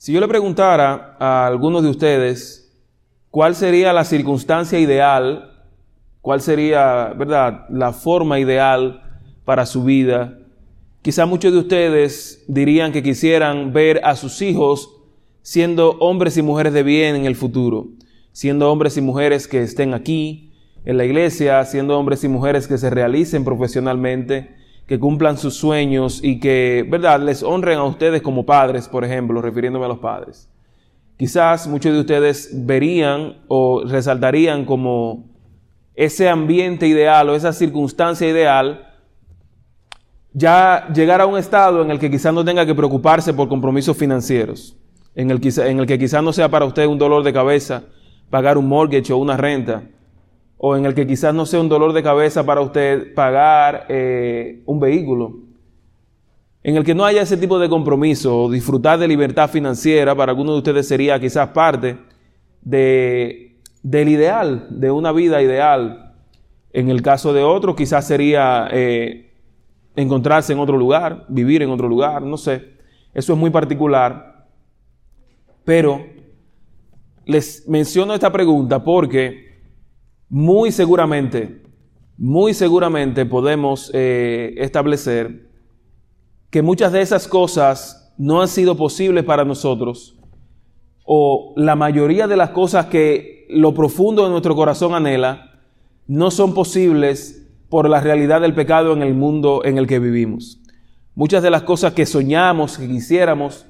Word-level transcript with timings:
Si 0.00 0.12
yo 0.12 0.20
le 0.20 0.28
preguntara 0.28 1.16
a 1.18 1.44
algunos 1.44 1.82
de 1.82 1.88
ustedes 1.88 2.72
cuál 3.32 3.56
sería 3.56 3.92
la 3.92 4.04
circunstancia 4.04 4.78
ideal, 4.78 5.64
cuál 6.20 6.40
sería, 6.40 7.12
¿verdad?, 7.18 7.66
la 7.68 7.92
forma 7.92 8.38
ideal 8.38 9.02
para 9.44 9.66
su 9.66 9.82
vida, 9.82 10.38
quizá 11.02 11.26
muchos 11.26 11.52
de 11.52 11.58
ustedes 11.58 12.44
dirían 12.46 12.92
que 12.92 13.02
quisieran 13.02 13.72
ver 13.72 14.00
a 14.04 14.14
sus 14.14 14.40
hijos 14.40 14.88
siendo 15.42 15.96
hombres 15.98 16.36
y 16.36 16.42
mujeres 16.42 16.72
de 16.74 16.84
bien 16.84 17.16
en 17.16 17.24
el 17.24 17.34
futuro, 17.34 17.88
siendo 18.30 18.70
hombres 18.70 18.96
y 18.96 19.00
mujeres 19.00 19.48
que 19.48 19.64
estén 19.64 19.94
aquí 19.94 20.52
en 20.84 20.96
la 20.96 21.06
iglesia, 21.06 21.64
siendo 21.64 21.98
hombres 21.98 22.22
y 22.22 22.28
mujeres 22.28 22.68
que 22.68 22.78
se 22.78 22.88
realicen 22.88 23.44
profesionalmente, 23.44 24.57
que 24.88 24.98
cumplan 24.98 25.36
sus 25.36 25.54
sueños 25.54 26.20
y 26.24 26.40
que, 26.40 26.84
¿verdad?, 26.88 27.20
les 27.20 27.42
honren 27.42 27.78
a 27.78 27.84
ustedes 27.84 28.22
como 28.22 28.46
padres, 28.46 28.88
por 28.88 29.04
ejemplo, 29.04 29.42
refiriéndome 29.42 29.84
a 29.84 29.88
los 29.88 29.98
padres. 29.98 30.48
Quizás 31.18 31.68
muchos 31.68 31.92
de 31.92 32.00
ustedes 32.00 32.50
verían 32.66 33.36
o 33.48 33.84
resaltarían 33.84 34.64
como 34.64 35.26
ese 35.94 36.28
ambiente 36.30 36.88
ideal 36.88 37.28
o 37.28 37.34
esa 37.34 37.52
circunstancia 37.52 38.26
ideal 38.26 38.86
ya 40.32 40.88
llegar 40.94 41.20
a 41.20 41.26
un 41.26 41.36
estado 41.36 41.82
en 41.82 41.90
el 41.90 41.98
que 41.98 42.10
quizás 42.10 42.32
no 42.32 42.44
tenga 42.44 42.64
que 42.64 42.74
preocuparse 42.74 43.34
por 43.34 43.48
compromisos 43.48 43.96
financieros, 43.96 44.76
en 45.14 45.30
el, 45.30 45.40
en 45.58 45.80
el 45.80 45.86
que 45.86 45.98
quizás 45.98 46.22
no 46.22 46.32
sea 46.32 46.48
para 46.48 46.64
usted 46.64 46.86
un 46.86 46.98
dolor 46.98 47.24
de 47.24 47.32
cabeza 47.32 47.82
pagar 48.30 48.56
un 48.56 48.68
mortgage 48.68 49.12
o 49.12 49.18
una 49.18 49.36
renta, 49.36 49.82
o 50.58 50.76
en 50.76 50.84
el 50.84 50.94
que 50.94 51.06
quizás 51.06 51.32
no 51.34 51.46
sea 51.46 51.60
un 51.60 51.68
dolor 51.68 51.92
de 51.92 52.02
cabeza 52.02 52.44
para 52.44 52.60
usted 52.60 53.14
pagar 53.14 53.86
eh, 53.88 54.62
un 54.66 54.80
vehículo, 54.80 55.48
en 56.62 56.76
el 56.76 56.84
que 56.84 56.94
no 56.94 57.04
haya 57.04 57.22
ese 57.22 57.36
tipo 57.36 57.58
de 57.58 57.68
compromiso 57.68 58.42
o 58.42 58.50
disfrutar 58.50 58.98
de 58.98 59.08
libertad 59.08 59.48
financiera, 59.48 60.14
para 60.14 60.32
algunos 60.32 60.54
de 60.54 60.58
ustedes 60.58 60.88
sería 60.88 61.18
quizás 61.20 61.48
parte 61.50 61.96
de, 62.60 63.56
del 63.82 64.08
ideal, 64.08 64.66
de 64.68 64.90
una 64.90 65.12
vida 65.12 65.40
ideal. 65.40 66.14
En 66.72 66.90
el 66.90 67.00
caso 67.00 67.32
de 67.32 67.42
otros 67.42 67.76
quizás 67.76 68.06
sería 68.06 68.68
eh, 68.72 69.32
encontrarse 69.96 70.52
en 70.52 70.58
otro 70.58 70.76
lugar, 70.76 71.24
vivir 71.28 71.62
en 71.62 71.70
otro 71.70 71.88
lugar, 71.88 72.22
no 72.22 72.36
sé. 72.36 72.76
Eso 73.14 73.32
es 73.32 73.38
muy 73.38 73.50
particular. 73.50 74.46
Pero 75.64 76.04
les 77.24 77.68
menciono 77.68 78.14
esta 78.14 78.30
pregunta 78.32 78.82
porque 78.82 79.47
muy 80.28 80.72
seguramente, 80.72 81.62
muy 82.16 82.54
seguramente 82.54 83.24
podemos 83.26 83.90
eh, 83.94 84.54
establecer 84.58 85.48
que 86.50 86.62
muchas 86.62 86.92
de 86.92 87.00
esas 87.00 87.28
cosas 87.28 88.14
no 88.18 88.42
han 88.42 88.48
sido 88.48 88.76
posibles 88.76 89.24
para 89.24 89.44
nosotros, 89.44 90.18
o 91.04 91.54
la 91.56 91.76
mayoría 91.76 92.26
de 92.26 92.36
las 92.36 92.50
cosas 92.50 92.86
que 92.86 93.46
lo 93.48 93.72
profundo 93.72 94.24
de 94.24 94.30
nuestro 94.30 94.54
corazón 94.54 94.94
anhela, 94.94 95.60
no 96.06 96.30
son 96.30 96.54
posibles 96.54 97.46
por 97.68 97.88
la 97.88 98.00
realidad 98.00 98.40
del 98.40 98.54
pecado 98.54 98.92
en 98.92 99.02
el 99.02 99.14
mundo 99.14 99.62
en 99.64 99.78
el 99.78 99.86
que 99.86 99.98
vivimos. 99.98 100.60
Muchas 101.14 101.42
de 101.42 101.50
las 101.50 101.62
cosas 101.62 101.92
que 101.92 102.06
soñamos, 102.06 102.78
que 102.78 102.88
quisiéramos, 102.88 103.66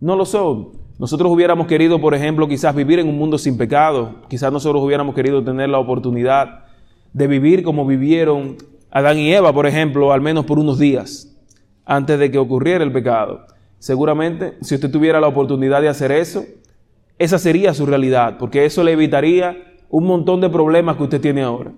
no 0.00 0.16
lo 0.16 0.24
son. 0.24 0.81
Nosotros 1.02 1.32
hubiéramos 1.32 1.66
querido, 1.66 2.00
por 2.00 2.14
ejemplo, 2.14 2.46
quizás 2.46 2.76
vivir 2.76 3.00
en 3.00 3.08
un 3.08 3.18
mundo 3.18 3.36
sin 3.36 3.58
pecado. 3.58 4.20
Quizás 4.28 4.52
nosotros 4.52 4.80
hubiéramos 4.84 5.16
querido 5.16 5.42
tener 5.42 5.68
la 5.68 5.80
oportunidad 5.80 6.66
de 7.12 7.26
vivir 7.26 7.64
como 7.64 7.84
vivieron 7.84 8.56
Adán 8.88 9.18
y 9.18 9.32
Eva, 9.34 9.52
por 9.52 9.66
ejemplo, 9.66 10.12
al 10.12 10.20
menos 10.20 10.44
por 10.44 10.60
unos 10.60 10.78
días, 10.78 11.36
antes 11.84 12.20
de 12.20 12.30
que 12.30 12.38
ocurriera 12.38 12.84
el 12.84 12.92
pecado. 12.92 13.46
Seguramente, 13.80 14.52
si 14.60 14.76
usted 14.76 14.92
tuviera 14.92 15.20
la 15.20 15.26
oportunidad 15.26 15.82
de 15.82 15.88
hacer 15.88 16.12
eso, 16.12 16.44
esa 17.18 17.40
sería 17.40 17.74
su 17.74 17.84
realidad, 17.84 18.38
porque 18.38 18.64
eso 18.64 18.84
le 18.84 18.92
evitaría 18.92 19.56
un 19.90 20.06
montón 20.06 20.40
de 20.40 20.50
problemas 20.50 20.98
que 20.98 21.02
usted 21.02 21.20
tiene 21.20 21.42
ahora. 21.42 21.72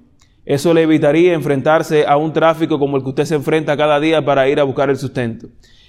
Eso 0.44 0.75
le 0.75 0.83
evitaría 0.83 1.33
enfrentarse 1.33 2.04
a 2.06 2.19
un 2.19 2.34
tráfico 2.34 2.78
como 2.78 2.99
el 2.99 3.03
que 3.03 3.09
usted 3.09 3.25
se 3.25 3.37
enfrenta 3.37 3.75
cada 3.75 3.99
día 4.00 4.22
para 4.22 4.47
ir 4.50 4.60
a 4.60 4.65
buscar 4.65 4.91
el 4.91 4.99
sustento. 4.99 5.47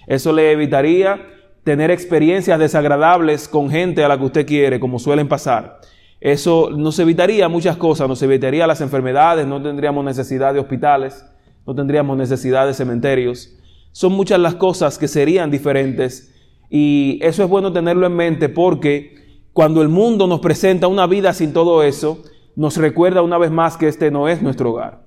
Eso 0.08 0.32
le 0.32 0.54
evitaría 0.54 1.20
tener 1.66 1.90
experiencias 1.90 2.60
desagradables 2.60 3.48
con 3.48 3.72
gente 3.72 4.04
a 4.04 4.08
la 4.08 4.20
que 4.20 4.26
usted 4.26 4.46
quiere, 4.46 4.80
como 4.80 5.00
suelen 5.00 5.28
pasar. 5.28 5.80
Eso 6.22 6.70
nos 6.70 7.00
evitaría 7.00 7.50
muchas 7.50 7.76
cosas, 7.76 8.08
nos 8.08 8.22
evitaría 8.22 8.68
las 8.68 8.82
enfermedades, 8.82 9.48
no 9.48 9.60
tendríamos 9.60 10.06
necesidad 10.06 10.54
de 10.54 10.60
hospitales, 10.60 11.26
no 11.66 11.74
tendríamos 11.74 12.16
necesidad 12.18 12.68
de 12.68 12.76
cementerios. 12.76 13.58
Son 13.92 14.14
muchas 14.14 14.40
las 14.40 14.54
cosas 14.54 15.00
que 15.00 15.08
serían 15.08 15.50
diferentes 15.50 16.32
y 16.70 17.18
eso 17.24 17.44
es 17.44 17.50
bueno 17.50 17.74
tenerlo 17.74 18.06
en 18.06 18.16
mente 18.16 18.48
porque 18.48 19.16
cuando 19.52 19.82
el 19.82 19.90
mundo 19.90 20.28
nos 20.28 20.42
presenta 20.42 20.88
una 20.88 21.08
vida 21.08 21.34
sin 21.34 21.52
todo 21.52 21.82
eso, 21.82 22.22
nos 22.56 22.78
recuerda 22.78 23.24
una 23.24 23.40
vez 23.40 23.50
más 23.50 23.76
que 23.76 23.88
este 23.88 24.12
no 24.12 24.28
es 24.28 24.40
nuestro 24.40 24.70
hogar. 24.70 25.02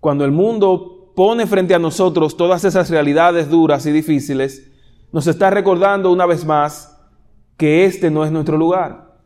Cuando 0.00 0.24
el 0.24 0.32
mundo 0.32 1.12
pone 1.14 1.46
frente 1.46 1.74
a 1.74 1.78
nosotros 1.78 2.34
todas 2.38 2.64
esas 2.64 2.88
realidades 2.88 3.50
duras 3.50 3.84
y 3.84 3.92
difíciles, 3.92 4.72
nos 5.12 5.26
está 5.26 5.50
recordando 5.50 6.12
una 6.12 6.26
vez 6.26 6.44
más 6.44 6.98
que 7.56 7.84
este 7.84 8.10
no 8.10 8.24
es 8.24 8.30
nuestro 8.30 8.56
lugar, 8.56 9.16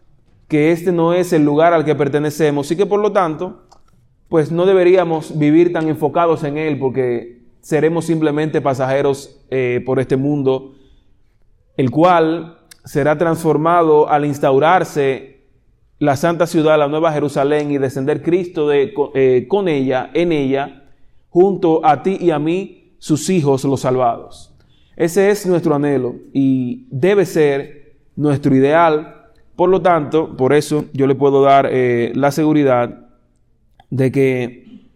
que 0.49 0.73
este 0.73 0.93
no 0.93 1.13
es 1.13 1.33
el 1.33 1.45
lugar 1.45 1.73
al 1.73 1.85
que 1.85 1.95
pertenecemos 1.95 2.71
y 2.71 2.77
que 2.77 2.87
por 2.87 3.01
lo 3.01 3.13
tanto, 3.13 3.63
pues 4.29 4.51
no 4.51 4.65
deberíamos 4.65 5.39
vivir 5.39 5.73
tan 5.73 5.89
enfocados 5.89 6.45
en 6.45 6.57
él 6.57 6.79
porque 6.79 7.43
seremos 7.61 8.07
simplemente 8.07 8.61
pasajeros 8.61 9.41
eh, 9.51 9.83
por 9.85 10.01
este 10.01 10.17
mundo, 10.17 10.75
el 11.77 11.91
cual 11.91 12.59
será 12.85 13.19
transformado 13.19 14.09
al 14.09 14.25
instaurarse 14.25 15.33
la 15.99 16.17
santa 16.17 16.47
ciudad, 16.47 16.79
la 16.79 16.89
nueva 16.89 17.13
Jerusalén 17.13 17.71
y 17.71 17.79
descender 17.79 18.23
Cristo 18.23 18.69
de, 18.69 18.93
eh, 19.15 19.47
con 19.49 19.69
ella, 19.69 20.11
en 20.15 20.33
ella, 20.33 20.91
junto 21.29 21.85
a 21.87 22.03
ti 22.03 22.17
y 22.21 22.31
a 22.31 22.39
mí, 22.39 22.97
sus 22.99 23.31
hijos 23.31 23.65
los 23.65 23.81
salvados. 23.81 24.52
Ese 24.97 25.31
es 25.31 25.47
nuestro 25.47 25.75
anhelo 25.75 26.17
y 26.33 26.87
debe 26.91 27.25
ser 27.25 27.97
nuestro 28.17 28.55
ideal. 28.55 29.31
Por 29.57 29.71
lo 29.71 29.81
tanto, 29.81 30.37
por 30.37 30.53
eso 30.53 30.87
yo 30.93 31.07
le 31.07 31.15
puedo 31.15 31.43
dar 31.43 31.69
eh, 31.71 32.13
la 32.15 32.31
seguridad 32.31 33.09
de 33.91 34.13
que 34.13 34.91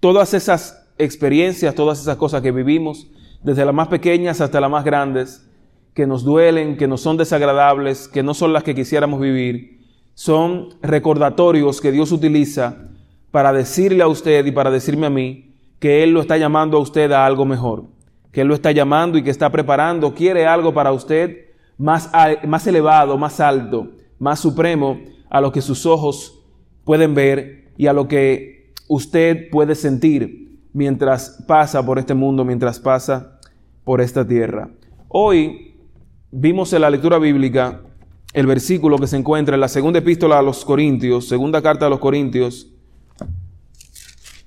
todas 0.00 0.34
esas 0.34 0.88
experiencias, 0.98 1.74
todas 1.74 2.00
esas 2.00 2.16
cosas 2.16 2.42
que 2.42 2.52
vivimos, 2.52 3.08
desde 3.42 3.64
las 3.64 3.74
más 3.74 3.88
pequeñas 3.88 4.40
hasta 4.40 4.60
las 4.60 4.70
más 4.70 4.84
grandes, 4.84 5.48
que 5.94 6.06
nos 6.06 6.24
duelen, 6.24 6.76
que 6.76 6.88
nos 6.88 7.00
son 7.00 7.16
desagradables, 7.16 8.08
que 8.08 8.22
no 8.22 8.34
son 8.34 8.52
las 8.52 8.62
que 8.62 8.74
quisiéramos 8.74 9.20
vivir, 9.20 9.80
son 10.14 10.70
recordatorios 10.82 11.80
que 11.80 11.92
Dios 11.92 12.12
utiliza 12.12 12.88
para 13.30 13.52
decirle 13.52 14.02
a 14.02 14.08
usted 14.08 14.46
y 14.46 14.52
para 14.52 14.70
decirme 14.70 15.06
a 15.06 15.10
mí 15.10 15.54
que 15.78 16.02
Él 16.02 16.10
lo 16.10 16.20
está 16.20 16.36
llamando 16.36 16.76
a 16.76 16.80
usted 16.80 17.10
a 17.12 17.24
algo 17.24 17.44
mejor 17.44 17.84
que 18.38 18.42
Él 18.42 18.46
lo 18.46 18.54
está 18.54 18.70
llamando 18.70 19.18
y 19.18 19.24
que 19.24 19.30
está 19.30 19.50
preparando, 19.50 20.14
quiere 20.14 20.46
algo 20.46 20.72
para 20.72 20.92
usted 20.92 21.46
más, 21.76 22.08
más 22.46 22.64
elevado, 22.68 23.18
más 23.18 23.40
alto, 23.40 23.88
más 24.20 24.38
supremo 24.38 25.00
a 25.28 25.40
lo 25.40 25.50
que 25.50 25.60
sus 25.60 25.84
ojos 25.86 26.40
pueden 26.84 27.16
ver 27.16 27.72
y 27.76 27.88
a 27.88 27.92
lo 27.92 28.06
que 28.06 28.74
usted 28.86 29.50
puede 29.50 29.74
sentir 29.74 30.60
mientras 30.72 31.42
pasa 31.48 31.84
por 31.84 31.98
este 31.98 32.14
mundo, 32.14 32.44
mientras 32.44 32.78
pasa 32.78 33.40
por 33.82 34.00
esta 34.00 34.24
tierra. 34.24 34.70
Hoy 35.08 35.74
vimos 36.30 36.72
en 36.72 36.82
la 36.82 36.90
lectura 36.90 37.18
bíblica 37.18 37.80
el 38.34 38.46
versículo 38.46 38.98
que 38.98 39.08
se 39.08 39.16
encuentra 39.16 39.56
en 39.56 39.62
la 39.62 39.68
segunda 39.68 39.98
epístola 39.98 40.38
a 40.38 40.42
los 40.42 40.64
Corintios, 40.64 41.26
segunda 41.26 41.60
carta 41.60 41.86
a 41.86 41.90
los 41.90 41.98
Corintios, 41.98 42.68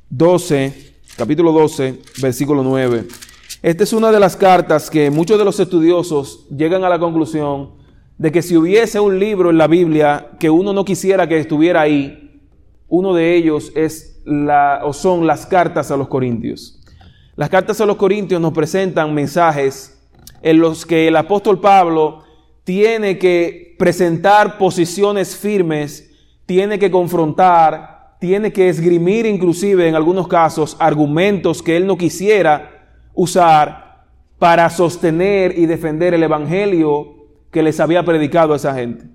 12, 0.09 0.93
capítulo 1.17 1.51
12, 1.51 1.99
versículo 2.21 2.63
9. 2.63 3.30
Esta 3.63 3.83
es 3.83 3.93
una 3.93 4.11
de 4.11 4.19
las 4.19 4.35
cartas 4.35 4.89
que 4.89 5.11
muchos 5.11 5.37
de 5.37 5.45
los 5.45 5.59
estudiosos 5.59 6.47
llegan 6.49 6.83
a 6.83 6.89
la 6.89 6.97
conclusión 6.97 7.73
de 8.17 8.31
que 8.31 8.41
si 8.41 8.57
hubiese 8.57 8.99
un 8.99 9.19
libro 9.19 9.51
en 9.51 9.59
la 9.59 9.67
Biblia 9.67 10.31
que 10.39 10.49
uno 10.49 10.73
no 10.73 10.83
quisiera 10.83 11.29
que 11.29 11.37
estuviera 11.37 11.81
ahí, 11.81 12.41
uno 12.87 13.13
de 13.13 13.35
ellos 13.35 13.71
es 13.75 14.19
la, 14.25 14.81
o 14.83 14.93
son 14.93 15.27
las 15.27 15.45
cartas 15.45 15.91
a 15.91 15.97
los 15.97 16.07
Corintios. 16.07 16.81
Las 17.35 17.49
cartas 17.49 17.79
a 17.79 17.85
los 17.85 17.97
Corintios 17.97 18.41
nos 18.41 18.51
presentan 18.51 19.13
mensajes 19.13 20.09
en 20.41 20.59
los 20.59 20.83
que 20.83 21.07
el 21.07 21.15
apóstol 21.15 21.61
Pablo 21.61 22.23
tiene 22.63 23.19
que 23.19 23.75
presentar 23.77 24.57
posiciones 24.57 25.35
firmes, 25.37 26.09
tiene 26.47 26.79
que 26.79 26.89
confrontar, 26.89 28.15
tiene 28.19 28.51
que 28.51 28.69
esgrimir 28.69 29.27
inclusive 29.27 29.87
en 29.87 29.93
algunos 29.93 30.27
casos 30.27 30.75
argumentos 30.79 31.61
que 31.61 31.77
él 31.77 31.85
no 31.85 31.95
quisiera 31.95 32.80
usar 33.13 34.05
para 34.39 34.69
sostener 34.69 35.57
y 35.57 35.65
defender 35.65 36.13
el 36.13 36.23
evangelio 36.23 37.15
que 37.51 37.63
les 37.63 37.79
había 37.79 38.03
predicado 38.03 38.53
a 38.53 38.55
esa 38.55 38.73
gente. 38.73 39.05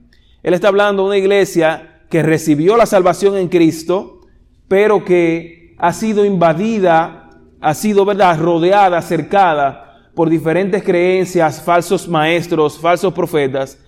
Él 0.42 0.54
está 0.54 0.68
hablando 0.68 1.02
de 1.02 1.08
una 1.08 1.18
iglesia 1.18 2.02
que 2.08 2.22
recibió 2.22 2.76
la 2.76 2.86
salvación 2.86 3.36
en 3.36 3.48
Cristo, 3.48 4.20
pero 4.68 5.04
que 5.04 5.74
ha 5.78 5.92
sido 5.92 6.24
invadida, 6.24 7.30
ha 7.60 7.74
sido, 7.74 8.04
¿verdad?, 8.04 8.38
rodeada, 8.40 9.02
cercada 9.02 10.10
por 10.14 10.30
diferentes 10.30 10.82
creencias, 10.82 11.60
falsos 11.60 12.08
maestros, 12.08 12.78
falsos 12.78 13.12
profetas, 13.12 13.78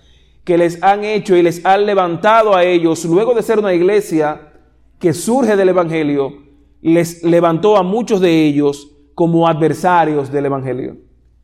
que 0.43 0.57
les 0.57 0.81
han 0.83 1.03
hecho 1.03 1.35
y 1.35 1.41
les 1.41 1.65
han 1.65 1.85
levantado 1.85 2.55
a 2.55 2.63
ellos, 2.63 3.05
luego 3.05 3.33
de 3.33 3.41
ser 3.41 3.59
una 3.59 3.73
iglesia 3.73 4.51
que 4.99 5.13
surge 5.13 5.55
del 5.55 5.69
Evangelio, 5.69 6.33
les 6.81 7.23
levantó 7.23 7.77
a 7.77 7.83
muchos 7.83 8.21
de 8.21 8.45
ellos 8.45 8.91
como 9.19 9.49
adversarios 9.49 10.31
del 10.31 10.45
Evangelio, 10.45 10.95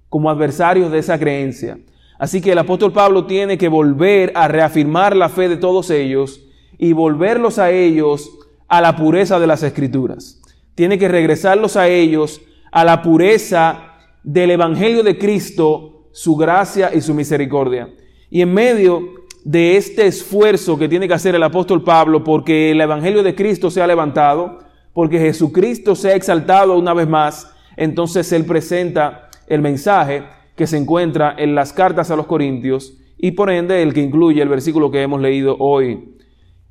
como 0.08 0.30
adversarios 0.30 0.94
de 0.94 1.00
esa 1.00 1.20
creencia. 1.20 1.78
Así 2.18 2.40
que 2.40 2.54
el 2.54 2.58
apóstol 2.58 2.94
Pablo 2.94 3.26
tiene 3.26 3.58
que 3.58 3.68
volver 3.68 4.32
a 4.34 4.48
reafirmar 4.48 5.14
la 5.14 5.28
fe 5.28 5.50
de 5.50 5.58
todos 5.58 5.90
ellos 5.90 6.40
y 6.78 6.94
volverlos 6.94 7.60
a 7.60 7.72
ellos 7.72 8.32
a 8.70 8.80
la 8.80 8.96
pureza 8.96 9.42
de 9.42 9.48
las 9.48 9.62
escrituras. 9.62 10.42
Tiene 10.74 10.98
que 10.98 11.10
regresarlos 11.10 11.76
a 11.76 11.90
ellos 11.90 12.40
a 12.72 12.86
la 12.86 13.02
pureza 13.02 13.98
del 14.24 14.52
Evangelio 14.52 15.04
de 15.04 15.18
Cristo, 15.18 16.08
su 16.14 16.38
gracia 16.38 16.96
y 16.96 17.02
su 17.02 17.14
misericordia. 17.14 17.90
Y 18.30 18.40
en 18.40 18.54
medio 18.54 19.02
de 19.44 19.76
este 19.76 20.08
esfuerzo 20.08 20.78
que 20.78 20.88
tiene 20.88 21.10
que 21.10 21.14
hacer 21.14 21.36
el 21.36 21.44
apóstol 21.44 21.84
Pablo 21.84 22.24
porque 22.24 22.72
el 22.72 22.80
Evangelio 22.80 23.22
de 23.22 23.36
Cristo 23.36 23.70
se 23.70 23.82
ha 23.82 23.88
levantado, 23.88 24.60
porque 24.94 25.20
Jesucristo 25.20 25.94
se 25.94 26.12
ha 26.12 26.16
exaltado 26.16 26.78
una 26.78 26.94
vez 26.94 27.10
más, 27.10 27.52
entonces 27.78 28.32
él 28.32 28.46
presenta 28.46 29.30
el 29.48 29.62
mensaje 29.62 30.24
que 30.56 30.68
se 30.68 30.78
encuentra 30.78 31.36
en 31.38 31.56
las 31.56 31.74
cartas 31.74 32.12
a 32.12 32.16
los 32.16 32.26
Corintios 32.28 32.98
y 33.18 33.32
por 33.32 33.50
ende 33.50 33.82
el 33.82 33.94
que 33.94 34.02
incluye 34.02 34.42
el 34.42 34.50
versículo 34.50 34.92
que 34.92 35.02
hemos 35.02 35.22
leído 35.22 35.56
hoy. 35.60 36.18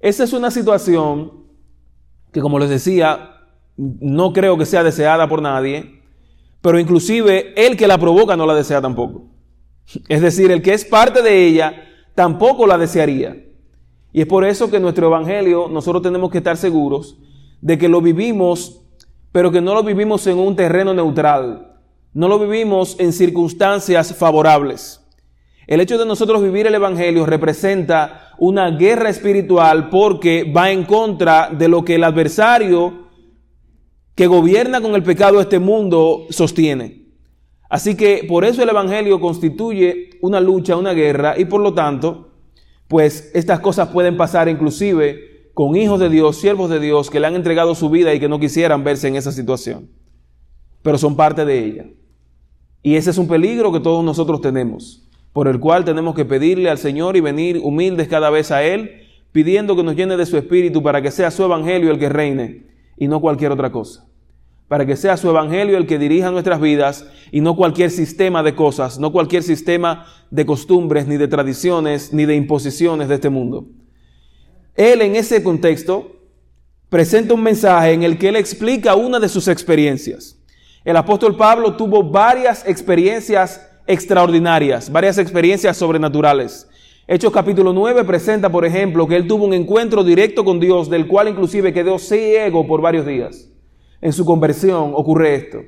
Esa 0.00 0.24
es 0.24 0.32
una 0.32 0.50
situación 0.50 1.44
que, 2.32 2.40
como 2.40 2.58
les 2.58 2.68
decía, 2.68 3.30
no 3.76 4.32
creo 4.32 4.58
que 4.58 4.66
sea 4.66 4.84
deseada 4.84 5.28
por 5.28 5.42
nadie, 5.42 6.02
pero 6.60 6.78
inclusive 6.78 7.52
el 7.56 7.76
que 7.76 7.86
la 7.86 7.98
provoca 7.98 8.36
no 8.36 8.46
la 8.46 8.54
desea 8.54 8.80
tampoco. 8.80 9.26
Es 10.08 10.20
decir, 10.20 10.50
el 10.50 10.62
que 10.62 10.72
es 10.72 10.84
parte 10.84 11.22
de 11.22 11.46
ella 11.46 11.74
tampoco 12.14 12.66
la 12.66 12.78
desearía. 12.78 13.36
Y 14.12 14.20
es 14.20 14.26
por 14.26 14.44
eso 14.44 14.70
que 14.70 14.80
nuestro 14.80 15.08
Evangelio 15.08 15.68
nosotros 15.68 16.02
tenemos 16.02 16.30
que 16.30 16.38
estar 16.38 16.56
seguros 16.56 17.18
de 17.60 17.78
que 17.78 17.88
lo 17.88 18.00
vivimos, 18.00 18.83
pero 19.34 19.50
que 19.50 19.60
no 19.60 19.74
lo 19.74 19.82
vivimos 19.82 20.24
en 20.28 20.38
un 20.38 20.54
terreno 20.54 20.94
neutral, 20.94 21.72
no 22.12 22.28
lo 22.28 22.38
vivimos 22.38 22.94
en 23.00 23.12
circunstancias 23.12 24.14
favorables. 24.14 25.04
El 25.66 25.80
hecho 25.80 25.98
de 25.98 26.06
nosotros 26.06 26.40
vivir 26.40 26.68
el 26.68 26.74
Evangelio 26.76 27.26
representa 27.26 28.32
una 28.38 28.70
guerra 28.70 29.08
espiritual 29.08 29.90
porque 29.90 30.44
va 30.56 30.70
en 30.70 30.84
contra 30.84 31.50
de 31.50 31.66
lo 31.66 31.84
que 31.84 31.96
el 31.96 32.04
adversario 32.04 33.08
que 34.14 34.28
gobierna 34.28 34.80
con 34.80 34.94
el 34.94 35.02
pecado 35.02 35.40
este 35.40 35.58
mundo 35.58 36.26
sostiene. 36.30 37.08
Así 37.68 37.96
que 37.96 38.24
por 38.28 38.44
eso 38.44 38.62
el 38.62 38.68
Evangelio 38.68 39.18
constituye 39.18 40.10
una 40.22 40.38
lucha, 40.38 40.76
una 40.76 40.92
guerra, 40.92 41.34
y 41.36 41.46
por 41.46 41.60
lo 41.60 41.74
tanto, 41.74 42.30
pues 42.86 43.32
estas 43.34 43.58
cosas 43.58 43.88
pueden 43.88 44.16
pasar 44.16 44.48
inclusive 44.48 45.33
con 45.54 45.76
hijos 45.76 46.00
de 46.00 46.10
Dios, 46.10 46.36
siervos 46.36 46.68
de 46.68 46.80
Dios, 46.80 47.10
que 47.10 47.20
le 47.20 47.26
han 47.26 47.36
entregado 47.36 47.74
su 47.74 47.88
vida 47.88 48.12
y 48.12 48.20
que 48.20 48.28
no 48.28 48.40
quisieran 48.40 48.84
verse 48.84 49.08
en 49.08 49.16
esa 49.16 49.32
situación, 49.32 49.88
pero 50.82 50.98
son 50.98 51.16
parte 51.16 51.44
de 51.44 51.64
ella. 51.64 51.86
Y 52.82 52.96
ese 52.96 53.10
es 53.10 53.18
un 53.18 53.28
peligro 53.28 53.72
que 53.72 53.80
todos 53.80 54.04
nosotros 54.04 54.40
tenemos, 54.40 55.08
por 55.32 55.48
el 55.48 55.58
cual 55.58 55.84
tenemos 55.84 56.14
que 56.14 56.24
pedirle 56.24 56.68
al 56.68 56.78
Señor 56.78 57.16
y 57.16 57.20
venir 57.20 57.60
humildes 57.62 58.08
cada 58.08 58.28
vez 58.30 58.50
a 58.50 58.62
Él, 58.62 59.02
pidiendo 59.32 59.74
que 59.74 59.82
nos 59.82 59.96
llene 59.96 60.16
de 60.16 60.26
su 60.26 60.36
espíritu 60.36 60.82
para 60.82 61.00
que 61.00 61.10
sea 61.10 61.30
su 61.30 61.42
Evangelio 61.44 61.90
el 61.90 61.98
que 61.98 62.08
reine 62.08 62.66
y 62.96 63.08
no 63.08 63.20
cualquier 63.20 63.52
otra 63.52 63.72
cosa 63.72 64.06
para 64.68 64.86
que 64.86 64.96
sea 64.96 65.16
su 65.16 65.28
evangelio 65.28 65.76
el 65.76 65.86
que 65.86 65.98
dirija 65.98 66.30
nuestras 66.30 66.60
vidas 66.60 67.06
y 67.30 67.40
no 67.40 67.54
cualquier 67.54 67.90
sistema 67.90 68.42
de 68.42 68.54
cosas, 68.54 68.98
no 68.98 69.12
cualquier 69.12 69.42
sistema 69.42 70.06
de 70.30 70.46
costumbres, 70.46 71.06
ni 71.06 71.16
de 71.16 71.28
tradiciones, 71.28 72.12
ni 72.12 72.24
de 72.24 72.34
imposiciones 72.34 73.08
de 73.08 73.16
este 73.16 73.28
mundo. 73.28 73.66
Él 74.74 75.02
en 75.02 75.16
ese 75.16 75.42
contexto 75.42 76.12
presenta 76.88 77.34
un 77.34 77.42
mensaje 77.42 77.92
en 77.92 78.02
el 78.02 78.18
que 78.18 78.28
él 78.28 78.36
explica 78.36 78.94
una 78.94 79.20
de 79.20 79.28
sus 79.28 79.48
experiencias. 79.48 80.36
El 80.84 80.96
apóstol 80.96 81.36
Pablo 81.36 81.76
tuvo 81.76 82.02
varias 82.02 82.66
experiencias 82.66 83.66
extraordinarias, 83.86 84.90
varias 84.90 85.18
experiencias 85.18 85.76
sobrenaturales. 85.76 86.68
Hechos 87.06 87.32
capítulo 87.32 87.72
9 87.72 88.04
presenta, 88.04 88.50
por 88.50 88.64
ejemplo, 88.64 89.06
que 89.06 89.16
él 89.16 89.26
tuvo 89.26 89.44
un 89.44 89.54
encuentro 89.54 90.02
directo 90.04 90.44
con 90.44 90.60
Dios, 90.60 90.88
del 90.88 91.06
cual 91.06 91.28
inclusive 91.28 91.72
quedó 91.72 91.98
ciego 91.98 92.66
por 92.66 92.80
varios 92.80 93.06
días 93.06 93.48
en 94.04 94.12
su 94.12 94.26
conversión 94.26 94.92
ocurre 94.94 95.34
esto. 95.34 95.62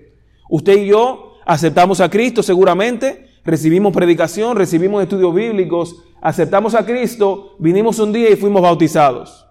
Usted 0.50 0.76
y 0.76 0.88
yo 0.88 1.36
aceptamos 1.46 2.02
a 2.02 2.10
Cristo 2.10 2.42
seguramente, 2.42 3.30
recibimos 3.46 3.94
predicación, 3.94 4.56
recibimos 4.56 5.02
estudios 5.02 5.32
bíblicos, 5.32 6.02
aceptamos 6.20 6.74
a 6.74 6.84
Cristo, 6.84 7.54
vinimos 7.58 7.98
un 8.00 8.12
día 8.12 8.28
y 8.28 8.36
fuimos 8.36 8.60
bautizados. 8.60 9.46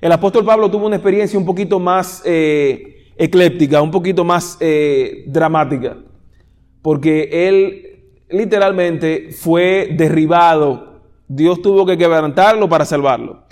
El 0.00 0.12
apóstol 0.12 0.44
Pablo 0.44 0.70
tuvo 0.70 0.86
una 0.86 0.96
experiencia 0.96 1.38
un 1.38 1.44
poquito 1.44 1.80
más 1.80 2.22
eh, 2.24 3.10
ecléptica, 3.16 3.82
un 3.82 3.90
poquito 3.90 4.24
más 4.24 4.56
eh, 4.60 5.24
dramática, 5.26 5.96
porque 6.80 7.48
él 7.48 8.04
literalmente 8.30 9.30
fue 9.32 9.90
derribado. 9.96 11.02
Dios 11.26 11.60
tuvo 11.60 11.84
que 11.84 11.98
quebrantarlo 11.98 12.68
para 12.68 12.84
salvarlo. 12.84 13.44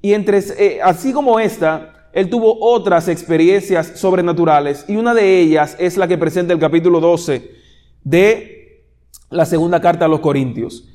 Y 0.00 0.12
entre, 0.12 0.38
eh, 0.58 0.78
así 0.82 1.12
como 1.12 1.40
esta, 1.40 2.10
él 2.12 2.30
tuvo 2.30 2.56
otras 2.60 3.08
experiencias 3.08 3.92
sobrenaturales 3.96 4.84
y 4.88 4.96
una 4.96 5.14
de 5.14 5.40
ellas 5.40 5.76
es 5.80 5.96
la 5.96 6.06
que 6.06 6.16
presenta 6.16 6.52
el 6.52 6.60
capítulo 6.60 7.00
12 7.00 7.50
de 8.04 8.56
la 9.30 9.44
segunda 9.44 9.80
carta 9.80 10.04
a 10.04 10.08
los 10.08 10.20
Corintios. 10.20 10.88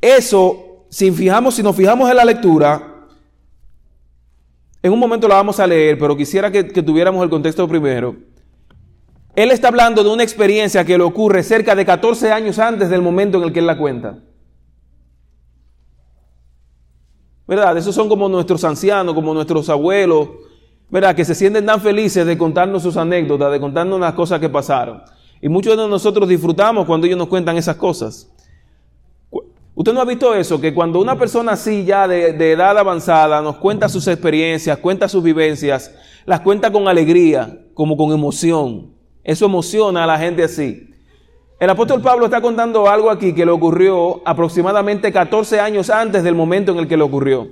Eso, 0.00 0.86
si 0.88 1.10
fijamos, 1.10 1.54
si 1.54 1.62
nos 1.62 1.76
fijamos 1.76 2.10
en 2.10 2.16
la 2.16 2.24
lectura, 2.24 3.06
en 4.82 4.92
un 4.92 4.98
momento 4.98 5.28
la 5.28 5.36
vamos 5.36 5.60
a 5.60 5.66
leer, 5.66 5.98
pero 5.98 6.16
quisiera 6.16 6.50
que, 6.50 6.68
que 6.68 6.82
tuviéramos 6.82 7.22
el 7.22 7.30
contexto 7.30 7.66
primero. 7.68 8.16
Él 9.34 9.50
está 9.50 9.68
hablando 9.68 10.04
de 10.04 10.10
una 10.10 10.22
experiencia 10.22 10.84
que 10.84 10.98
le 10.98 11.04
ocurre 11.04 11.42
cerca 11.42 11.74
de 11.74 11.86
14 11.86 12.32
años 12.32 12.58
antes 12.58 12.90
del 12.90 13.00
momento 13.00 13.38
en 13.38 13.44
el 13.44 13.52
que 13.52 13.60
él 13.60 13.66
la 13.66 13.78
cuenta. 13.78 14.18
¿Verdad? 17.46 17.76
Esos 17.76 17.94
son 17.94 18.08
como 18.08 18.28
nuestros 18.28 18.62
ancianos, 18.64 19.14
como 19.14 19.32
nuestros 19.34 19.68
abuelos, 19.68 20.28
¿verdad? 20.90 21.14
Que 21.14 21.24
se 21.24 21.34
sienten 21.34 21.64
tan 21.64 21.80
felices 21.80 22.26
de 22.26 22.36
contarnos 22.36 22.82
sus 22.82 22.96
anécdotas, 22.96 23.50
de 23.52 23.60
contarnos 23.60 23.98
las 23.98 24.14
cosas 24.14 24.40
que 24.40 24.48
pasaron. 24.48 25.02
Y 25.42 25.48
muchos 25.48 25.76
de 25.76 25.88
nosotros 25.88 26.28
disfrutamos 26.28 26.86
cuando 26.86 27.04
ellos 27.04 27.18
nos 27.18 27.26
cuentan 27.26 27.56
esas 27.56 27.74
cosas. 27.74 28.30
Usted 29.74 29.92
no 29.92 30.00
ha 30.00 30.04
visto 30.04 30.32
eso, 30.36 30.60
que 30.60 30.72
cuando 30.72 31.00
una 31.00 31.18
persona 31.18 31.52
así 31.52 31.84
ya 31.84 32.06
de, 32.06 32.52
edad 32.52 32.78
avanzada 32.78 33.42
nos 33.42 33.56
cuenta 33.56 33.88
sus 33.88 34.06
experiencias, 34.06 34.78
cuenta 34.78 35.08
sus 35.08 35.24
vivencias, 35.24 35.92
las 36.26 36.40
cuenta 36.40 36.70
con 36.70 36.86
alegría, 36.86 37.58
como 37.74 37.96
con 37.96 38.12
emoción. 38.12 38.92
Eso 39.24 39.46
emociona 39.46 40.04
a 40.04 40.06
la 40.06 40.18
gente 40.18 40.44
así. 40.44 40.90
El 41.58 41.70
apóstol 41.70 42.00
Pablo 42.00 42.26
está 42.26 42.40
contando 42.40 42.88
algo 42.88 43.10
aquí 43.10 43.34
que 43.34 43.44
le 43.44 43.50
ocurrió 43.50 44.22
aproximadamente 44.24 45.10
14 45.10 45.58
años 45.58 45.90
antes 45.90 46.22
del 46.22 46.36
momento 46.36 46.70
en 46.70 46.78
el 46.78 46.86
que 46.86 46.96
le 46.96 47.02
ocurrió. 47.02 47.48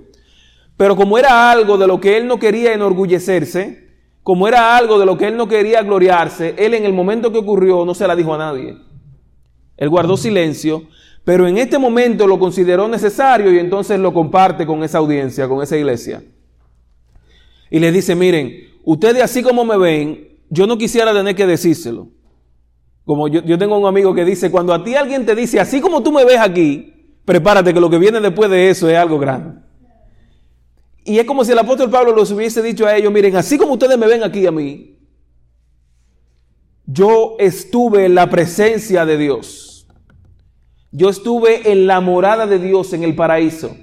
Pero 0.77 0.95
como 0.95 1.19
era 1.19 1.51
algo 1.51 1.77
de 1.77 1.89
lo 1.89 1.99
que 1.99 2.17
él 2.17 2.29
no 2.29 2.39
quería 2.39 2.73
enorgullecerse, 2.73 3.90
como 4.31 4.47
era 4.47 4.77
algo 4.77 4.97
de 4.97 5.07
lo 5.07 5.19
que 5.19 5.27
él 5.27 5.37
no 5.37 5.49
quería 5.49 5.83
gloriarse, 5.83 6.55
él 6.57 6.75
en 6.75 6.85
el 6.85 6.93
momento 6.93 7.33
que 7.33 7.39
ocurrió 7.39 7.85
no 7.85 7.97
se 7.97 8.07
la 8.07 8.15
dijo 8.15 8.33
a 8.33 8.39
nadie. 8.39 8.77
Él 9.77 9.89
guardó 9.89 10.17
silencio, 10.17 10.85
pero 11.25 11.49
en 11.49 11.59
este 11.59 11.81
momento 11.81 12.29
lo 12.29 12.39
consideró 12.39 12.87
necesario 12.87 13.53
y 13.53 13.59
entonces 13.59 13.99
lo 13.99 14.15
comparte 14.15 14.67
con 14.67 14.85
esa 14.85 14.99
audiencia, 14.99 15.49
con 15.49 15.65
esa 15.65 15.77
iglesia. 15.77 16.23
Y 17.73 17.81
le 17.81 17.91
dice, 17.91 18.15
miren, 18.15 18.69
ustedes 18.85 19.21
así 19.21 19.43
como 19.43 19.65
me 19.65 19.77
ven, 19.77 20.39
yo 20.49 20.65
no 20.69 20.79
quisiera 20.79 21.13
tener 21.13 21.35
que 21.35 21.49
decírselo. 21.49 22.07
Como 23.05 23.27
yo, 23.27 23.43
yo 23.43 23.59
tengo 23.59 23.77
un 23.77 23.89
amigo 23.89 24.15
que 24.15 24.25
dice, 24.25 24.49
cuando 24.49 24.73
a 24.73 24.85
ti 24.85 24.95
alguien 24.95 25.27
te 25.27 25.35
dice, 25.35 25.59
así 25.59 25.81
como 25.81 26.05
tú 26.05 26.13
me 26.13 26.25
ves 26.25 26.39
aquí, 26.39 27.17
prepárate 27.25 27.75
que 27.75 27.81
lo 27.81 27.91
que 27.91 27.99
viene 27.99 28.21
después 28.21 28.49
de 28.49 28.71
eso 28.71 28.89
es 28.89 28.97
algo 28.97 29.19
grande. 29.19 29.61
Y 31.05 31.19
es 31.19 31.25
como 31.25 31.45
si 31.45 31.53
el 31.53 31.59
apóstol 31.59 31.91
Pablo 31.91 32.15
los 32.15 32.31
hubiese 32.31 32.63
dicho 32.63 32.87
a 32.87 32.97
ellos, 32.97 33.13
miren, 33.13 33.37
así 33.37 33.57
como 33.57 33.73
ustedes 33.73 33.99
me 33.99 34.07
ven 34.07 34.23
aquí 34.23 34.47
a 34.47 34.53
mí, 34.53 34.99
yo 36.87 37.37
estuve 37.39 38.07
en 38.07 38.15
la 38.15 38.29
presencia 38.29 39.07
de 39.07 39.17
Dios. 39.17 39.87
Yo 40.93 41.09
estuve 41.09 41.71
en 41.71 41.87
la 41.87 42.01
morada 42.01 42.47
de 42.47 42.59
Dios 42.59 42.93
en 42.93 43.05
el 43.05 43.15
paraíso. 43.15 43.77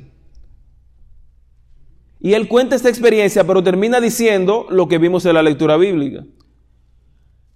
Y 2.20 2.34
él 2.34 2.48
cuenta 2.48 2.76
esta 2.76 2.90
experiencia, 2.90 3.46
pero 3.46 3.64
termina 3.64 4.02
diciendo 4.02 4.68
lo 4.70 4.88
que 4.88 4.98
vimos 4.98 5.26
en 5.26 5.36
la 5.36 5.44
lectura 5.44 5.78
bíblica. 5.78 6.26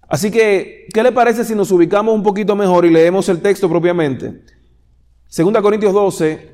Así 0.08 0.30
que, 0.30 0.86
¿qué 0.92 1.02
le 1.02 1.12
parece 1.12 1.44
si 1.44 1.54
nos 1.54 1.70
ubicamos 1.70 2.14
un 2.14 2.22
poquito 2.22 2.56
mejor 2.56 2.84
y 2.84 2.90
leemos 2.90 3.28
el 3.28 3.40
texto 3.40 3.68
propiamente? 3.68 4.42
Segunda 5.26 5.62
Corintios 5.62 5.92
12, 5.92 6.51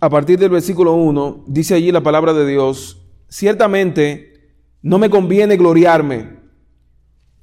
a 0.00 0.10
partir 0.10 0.38
del 0.38 0.50
versículo 0.50 0.94
1, 0.94 1.44
dice 1.46 1.74
allí 1.74 1.90
la 1.90 2.02
palabra 2.02 2.32
de 2.32 2.46
Dios, 2.46 3.02
ciertamente 3.28 4.52
no 4.82 4.98
me 4.98 5.10
conviene 5.10 5.56
gloriarme, 5.56 6.36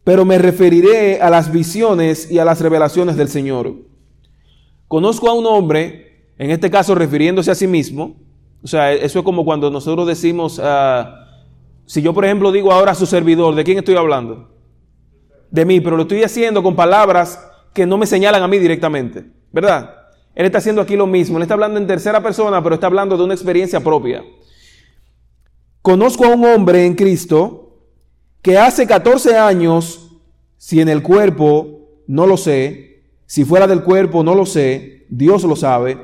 pero 0.03 0.25
me 0.25 0.37
referiré 0.37 1.21
a 1.21 1.29
las 1.29 1.51
visiones 1.51 2.29
y 2.29 2.39
a 2.39 2.45
las 2.45 2.61
revelaciones 2.61 3.15
del 3.15 3.29
Señor. 3.29 3.73
Conozco 4.87 5.29
a 5.29 5.33
un 5.33 5.45
hombre, 5.45 6.31
en 6.37 6.51
este 6.51 6.69
caso 6.69 6.93
refiriéndose 6.93 7.51
a 7.51 7.55
sí 7.55 7.67
mismo, 7.67 8.17
o 8.63 8.67
sea, 8.67 8.93
eso 8.93 9.19
es 9.19 9.25
como 9.25 9.43
cuando 9.43 9.69
nosotros 9.71 10.07
decimos, 10.07 10.59
ah, 10.63 11.27
si 11.85 12.01
yo 12.01 12.13
por 12.13 12.25
ejemplo 12.25 12.51
digo 12.51 12.71
ahora 12.71 12.91
a 12.91 12.95
su 12.95 13.05
servidor, 13.05 13.55
¿de 13.55 13.63
quién 13.63 13.79
estoy 13.79 13.95
hablando? 13.95 14.51
De 15.51 15.65
mí, 15.65 15.81
pero 15.81 15.97
lo 15.97 16.03
estoy 16.03 16.23
haciendo 16.23 16.63
con 16.63 16.75
palabras 16.75 17.39
que 17.73 17.85
no 17.85 17.97
me 17.97 18.05
señalan 18.05 18.43
a 18.43 18.47
mí 18.47 18.59
directamente, 18.59 19.25
¿verdad? 19.51 20.02
Él 20.35 20.45
está 20.45 20.57
haciendo 20.57 20.81
aquí 20.81 20.95
lo 20.95 21.07
mismo, 21.07 21.37
él 21.37 21.43
está 21.43 21.53
hablando 21.53 21.79
en 21.79 21.87
tercera 21.87 22.23
persona, 22.23 22.61
pero 22.63 22.75
está 22.75 22.87
hablando 22.87 23.17
de 23.17 23.23
una 23.23 23.33
experiencia 23.33 23.79
propia. 23.79 24.23
Conozco 25.81 26.25
a 26.25 26.29
un 26.29 26.45
hombre 26.45 26.85
en 26.85 26.95
Cristo 26.95 27.63
que 28.41 28.57
hace 28.57 28.87
14 28.87 29.37
años, 29.37 30.11
si 30.57 30.81
en 30.81 30.89
el 30.89 31.01
cuerpo, 31.03 32.01
no 32.07 32.25
lo 32.25 32.37
sé, 32.37 33.03
si 33.25 33.45
fuera 33.45 33.67
del 33.67 33.83
cuerpo, 33.83 34.23
no 34.23 34.35
lo 34.35 34.45
sé, 34.45 35.05
Dios 35.09 35.43
lo 35.43 35.55
sabe. 35.55 35.97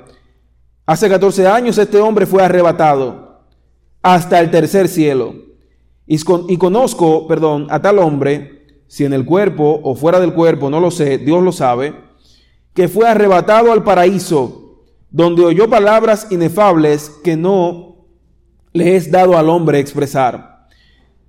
Hace 0.86 1.10
14 1.10 1.48
años 1.48 1.78
este 1.78 2.00
hombre 2.00 2.26
fue 2.26 2.44
arrebatado 2.44 3.44
hasta 4.02 4.40
el 4.40 4.52
tercer 4.52 4.88
cielo. 4.88 5.36
Y, 6.08 6.58
conozco, 6.58 7.28
perdón, 7.28 7.68
a 7.70 7.82
tal 7.82 8.00
hombre, 8.00 8.84
si 8.88 9.06
en 9.06 9.14
el 9.14 9.26
cuerpo 9.26 9.80
o 9.84 9.94
fuera 9.94 10.20
del 10.20 10.34
cuerpo, 10.34 10.72
no 10.72 10.80
lo 10.80 10.90
sé, 10.90 11.20
Dios 11.20 11.44
lo 11.44 11.52
sabe, 11.52 11.94
que 12.80 12.88
fue 12.88 13.10
arrebatado 13.10 13.74
al 13.74 13.84
paraíso, 13.84 14.86
donde 15.12 15.44
oyó 15.44 15.70
palabras 15.70 16.28
inefables 16.30 17.12
que 17.26 17.36
no 17.36 18.06
le 18.72 18.96
es 18.96 19.12
dado 19.12 19.38
al 19.38 19.50
hombre 19.50 19.80
expresar. 19.80 20.70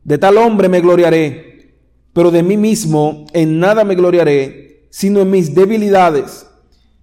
De 0.04 0.16
tal 0.16 0.38
hombre 0.38 0.68
me 0.68 0.80
gloriaré, 0.80 1.74
pero 2.12 2.30
de 2.30 2.44
mí 2.44 2.56
mismo 2.56 3.26
en 3.32 3.58
nada 3.58 3.82
me 3.82 3.96
gloriaré, 3.96 4.86
sino 4.90 5.22
en 5.22 5.30
mis 5.32 5.52
debilidades. 5.52 6.46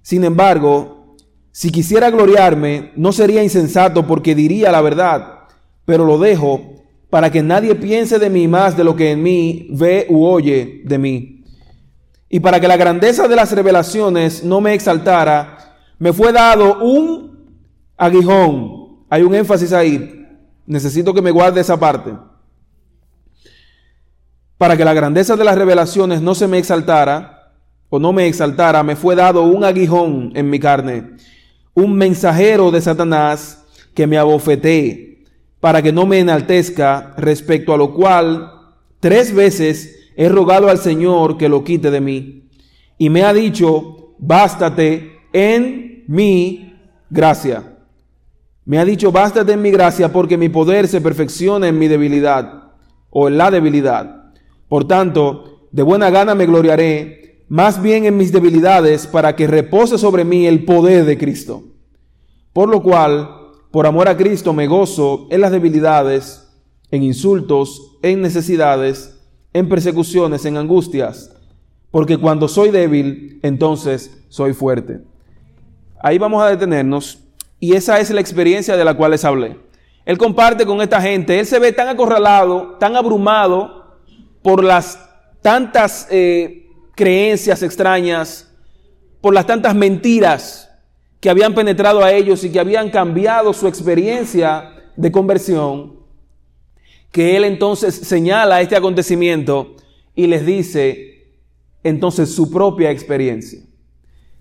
Sin 0.01 0.23
embargo, 0.23 1.17
si 1.51 1.69
quisiera 1.69 2.09
gloriarme, 2.09 2.93
no 2.95 3.11
sería 3.11 3.43
insensato 3.43 4.07
porque 4.07 4.33
diría 4.33 4.71
la 4.71 4.79
verdad, 4.79 5.39
pero 5.83 6.05
lo 6.05 6.17
dejo 6.17 6.85
para 7.09 7.33
que 7.33 7.43
nadie 7.43 7.75
piense 7.75 8.17
de 8.17 8.29
mí 8.29 8.47
más 8.47 8.77
de 8.77 8.85
lo 8.85 8.95
que 8.95 9.11
en 9.11 9.23
mí 9.23 9.67
ve 9.71 10.05
u 10.07 10.23
oye 10.23 10.83
de 10.85 10.97
mí. 10.97 11.37
Y 12.29 12.39
para 12.39 12.60
que 12.60 12.67
la 12.67 12.77
grandeza 12.77 13.27
de 13.27 13.36
las 13.36 13.51
revelaciones 13.51 14.43
no 14.43 14.62
me 14.62 14.74
exaltara, 14.74 15.75
me 16.00 16.13
fue 16.13 16.31
dado 16.31 16.79
un 16.84 17.48
aguijón. 17.98 19.05
Hay 19.10 19.24
un 19.24 19.34
énfasis 19.34 19.72
ahí 19.74 20.17
Necesito 20.67 21.13
que 21.13 21.22
me 21.22 21.31
guarde 21.31 21.62
esa 21.62 21.79
parte. 21.79 22.13
Para 24.57 24.75
que 24.75 24.84
la 24.84 24.93
grandeza 24.93 25.38
de 25.38 25.46
las 25.46 25.57
revelaciones 25.57 26.22
no 26.22 26.36
se 26.36 26.48
me 26.48 26.57
exaltara 26.57 27.53
o 27.89 28.00
no 28.00 28.12
me 28.12 28.27
exaltara, 28.27 28.84
me 28.84 28.98
fue 28.98 29.15
dado 29.15 29.43
un 29.43 29.63
aguijón 29.63 30.34
en 30.36 30.50
mi 30.50 30.60
carne, 30.60 31.12
un 31.74 31.96
mensajero 31.96 32.69
de 32.69 32.81
Satanás 32.81 33.63
que 33.93 34.07
me 34.07 34.17
abofetee, 34.17 35.24
para 35.62 35.81
que 35.81 35.93
no 35.93 36.05
me 36.05 36.19
enaltezca, 36.19 37.13
respecto 37.17 37.74
a 37.74 37.77
lo 37.77 37.93
cual 37.93 38.51
tres 39.00 39.34
veces 39.34 39.96
he 40.17 40.27
rogado 40.27 40.67
al 40.67 40.79
Señor 40.79 41.38
que 41.38 41.47
lo 41.47 41.63
quite 41.63 41.91
de 41.91 42.01
mí. 42.01 42.50
Y 42.97 43.09
me 43.09 43.24
ha 43.24 43.33
dicho, 43.33 44.15
bástate 44.17 45.19
en 45.31 46.03
mi 46.07 46.74
gracia. 47.09 47.77
Me 48.65 48.79
ha 48.79 48.83
dicho, 48.83 49.12
bástate 49.12 49.53
en 49.53 49.62
mi 49.62 49.69
gracia 49.69 50.12
porque 50.12 50.36
mi 50.36 50.50
poder 50.50 50.88
se 50.88 51.01
perfecciona 51.01 51.67
en 51.67 51.77
mi 51.77 51.88
debilidad 51.88 52.74
o 53.12 53.27
en 53.27 53.38
la 53.38 53.51
debilidad. 53.51 54.33
Por 54.67 54.88
tanto, 54.88 55.67
de 55.71 55.83
buena 55.83 56.09
gana 56.09 56.33
me 56.33 56.47
gloriaré 56.47 57.45
más 57.47 57.81
bien 57.81 58.05
en 58.05 58.17
mis 58.17 58.31
debilidades 58.31 59.05
para 59.05 59.36
que 59.36 59.45
repose 59.45 60.00
sobre 60.00 60.25
mí 60.25 60.47
el 60.47 60.65
poder 60.65 61.05
de 61.05 61.17
Cristo. 61.19 61.63
Por 62.53 62.69
lo 62.69 62.81
cual, 62.81 63.29
por 63.71 63.86
amor 63.86 64.07
a 64.07 64.17
Cristo 64.17 64.51
me 64.51 64.65
gozo 64.65 65.27
en 65.29 65.41
las 65.41 65.51
debilidades, 65.51 66.50
en 66.89 67.03
insultos, 67.03 68.00
en 68.01 68.21
necesidades, 68.21 69.16
en 69.53 69.69
persecuciones, 69.69 70.45
en 70.45 70.57
angustias, 70.57 71.33
porque 71.91 72.17
cuando 72.17 72.47
soy 72.47 72.69
débil, 72.69 73.39
entonces 73.43 74.23
soy 74.29 74.53
fuerte. 74.53 75.01
Ahí 76.01 76.17
vamos 76.17 76.43
a 76.43 76.49
detenernos 76.49 77.19
y 77.59 77.73
esa 77.73 77.99
es 77.99 78.11
la 78.11 78.21
experiencia 78.21 78.77
de 78.77 78.85
la 78.85 78.95
cual 78.95 79.11
les 79.11 79.25
hablé. 79.25 79.57
Él 80.05 80.17
comparte 80.17 80.65
con 80.65 80.81
esta 80.81 81.01
gente, 81.01 81.39
él 81.39 81.45
se 81.45 81.59
ve 81.59 81.71
tan 81.71 81.87
acorralado, 81.87 82.77
tan 82.79 82.95
abrumado 82.95 83.97
por 84.41 84.63
las 84.63 84.99
tantas 85.41 86.07
eh, 86.09 86.69
creencias 86.95 87.61
extrañas, 87.63 88.49
por 89.21 89.33
las 89.33 89.45
tantas 89.45 89.75
mentiras 89.75 90.69
que 91.19 91.29
habían 91.29 91.53
penetrado 91.53 92.03
a 92.03 92.11
ellos 92.11 92.43
y 92.43 92.51
que 92.51 92.59
habían 92.59 92.89
cambiado 92.89 93.51
su 93.53 93.67
experiencia 93.67 94.71
de 94.95 95.11
conversión, 95.11 95.96
que 97.17 97.36
él 97.36 97.45
entonces 97.45 97.95
señala 97.95 98.62
este 98.62 98.75
acontecimiento 98.75 99.75
y 100.13 100.27
les 100.27 100.45
dice 100.45 101.33
entonces 101.81 102.29
su 102.29 102.51
propia 102.51 102.91
experiencia. 102.91 103.59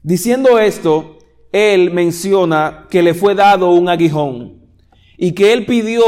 Diciendo 0.03 0.59
esto, 0.59 1.17
él 1.53 1.91
menciona 1.91 2.87
que 2.91 3.03
le 3.03 3.15
fue 3.15 3.35
dado 3.35 3.71
un 3.71 3.89
aguijón 3.89 4.61
y 5.17 5.33
que 5.33 5.55
él 5.55 5.65
pidió 5.65 6.03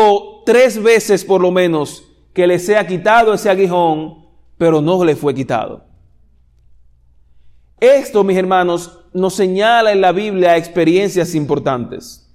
tres 0.45 0.83
veces 0.83 1.25
por 1.25 1.41
lo 1.41 1.51
menos 1.51 2.05
que 2.35 2.47
le 2.47 2.59
sea 2.59 2.87
quitado 2.87 3.33
ese 3.33 3.49
aguijón, 3.49 4.27
pero 4.59 4.83
no 4.83 5.03
le 5.07 5.17
fue 5.17 5.35
quitado. 5.35 5.87
Esto, 7.81 8.23
mis 8.25 8.37
hermanos, 8.37 9.07
nos 9.15 9.33
señala 9.33 9.91
en 9.91 10.03
la 10.03 10.13
Biblia 10.13 10.59
experiencias 10.59 11.35
importantes. 11.35 12.28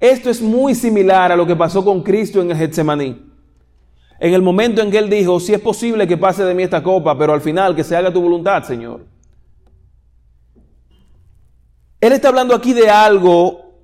Esto 0.00 0.30
es 0.30 0.40
muy 0.42 0.74
similar 0.74 1.32
a 1.32 1.36
lo 1.36 1.46
que 1.46 1.56
pasó 1.56 1.84
con 1.84 2.02
Cristo 2.02 2.42
en 2.42 2.50
el 2.50 2.56
Getsemaní. 2.56 3.30
En 4.20 4.34
el 4.34 4.42
momento 4.42 4.80
en 4.80 4.90
que 4.90 4.98
él 4.98 5.10
dijo, 5.10 5.40
si 5.40 5.52
es 5.52 5.60
posible 5.60 6.06
que 6.06 6.16
pase 6.16 6.44
de 6.44 6.54
mí 6.54 6.62
esta 6.62 6.82
copa, 6.82 7.16
pero 7.18 7.32
al 7.32 7.40
final 7.40 7.74
que 7.74 7.84
se 7.84 7.96
haga 7.96 8.12
tu 8.12 8.20
voluntad, 8.20 8.62
Señor. 8.64 9.06
Él 12.00 12.12
está 12.12 12.28
hablando 12.28 12.54
aquí 12.54 12.72
de 12.72 12.90
algo 12.90 13.80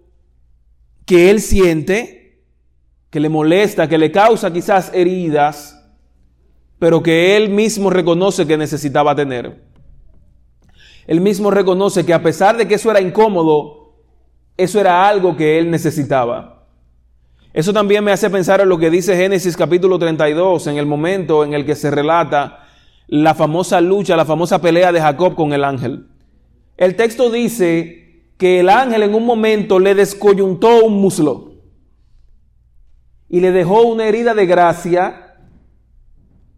que 1.07 1.31
él 1.31 1.41
siente, 1.41 2.45
que 3.11 3.19
le 3.19 3.29
molesta, 3.29 3.89
que 3.89 3.99
le 3.99 4.13
causa 4.13 4.53
quizás 4.53 4.93
heridas, 4.95 5.77
pero 6.79 7.03
que 7.03 7.37
él 7.37 7.51
mismo 7.51 7.91
reconoce 7.91 8.47
que 8.47 8.57
necesitaba 8.57 9.15
tener. 9.15 9.65
Él 11.07 11.21
mismo 11.21 11.51
reconoce 11.51 12.07
que 12.07 12.15
a 12.15 12.23
pesar 12.23 12.57
de 12.57 12.69
que 12.69 12.77
eso 12.77 12.91
era 12.91 13.01
incómodo, 13.01 13.80
eso 14.63 14.81
era 14.81 15.09
algo 15.09 15.37
que 15.37 15.59
él 15.59 15.71
necesitaba. 15.71 16.67
Eso 17.53 17.73
también 17.73 18.05
me 18.05 18.13
hace 18.13 18.31
pensar 18.31 18.61
en 18.61 18.69
lo 18.69 18.79
que 18.79 18.91
dice 18.91 19.17
Génesis 19.17 19.57
capítulo 19.57 19.99
32, 19.99 20.67
en 20.69 20.77
el 20.77 20.87
momento 20.87 21.45
en 21.45 21.55
el 21.55 21.65
que 21.65 21.75
se 21.75 21.91
relata 21.91 22.65
la 23.09 23.35
famosa 23.35 23.81
lucha, 23.81 24.17
la 24.17 24.25
famosa 24.25 24.61
pelea 24.61 24.93
de 24.93 25.01
Jacob 25.01 25.35
con 25.35 25.53
el 25.53 25.65
ángel. 25.65 26.07
El 26.77 26.95
texto 26.95 27.31
dice 27.31 28.33
que 28.37 28.61
el 28.61 28.69
ángel 28.69 29.03
en 29.03 29.15
un 29.15 29.27
momento 29.27 29.79
le 29.79 29.95
descoyuntó 29.95 30.85
un 30.85 31.01
muslo 31.01 31.55
y 33.29 33.41
le 33.41 33.51
dejó 33.51 33.83
una 33.83 34.05
herida 34.07 34.35
de 34.35 34.47
gracia. 34.47 35.37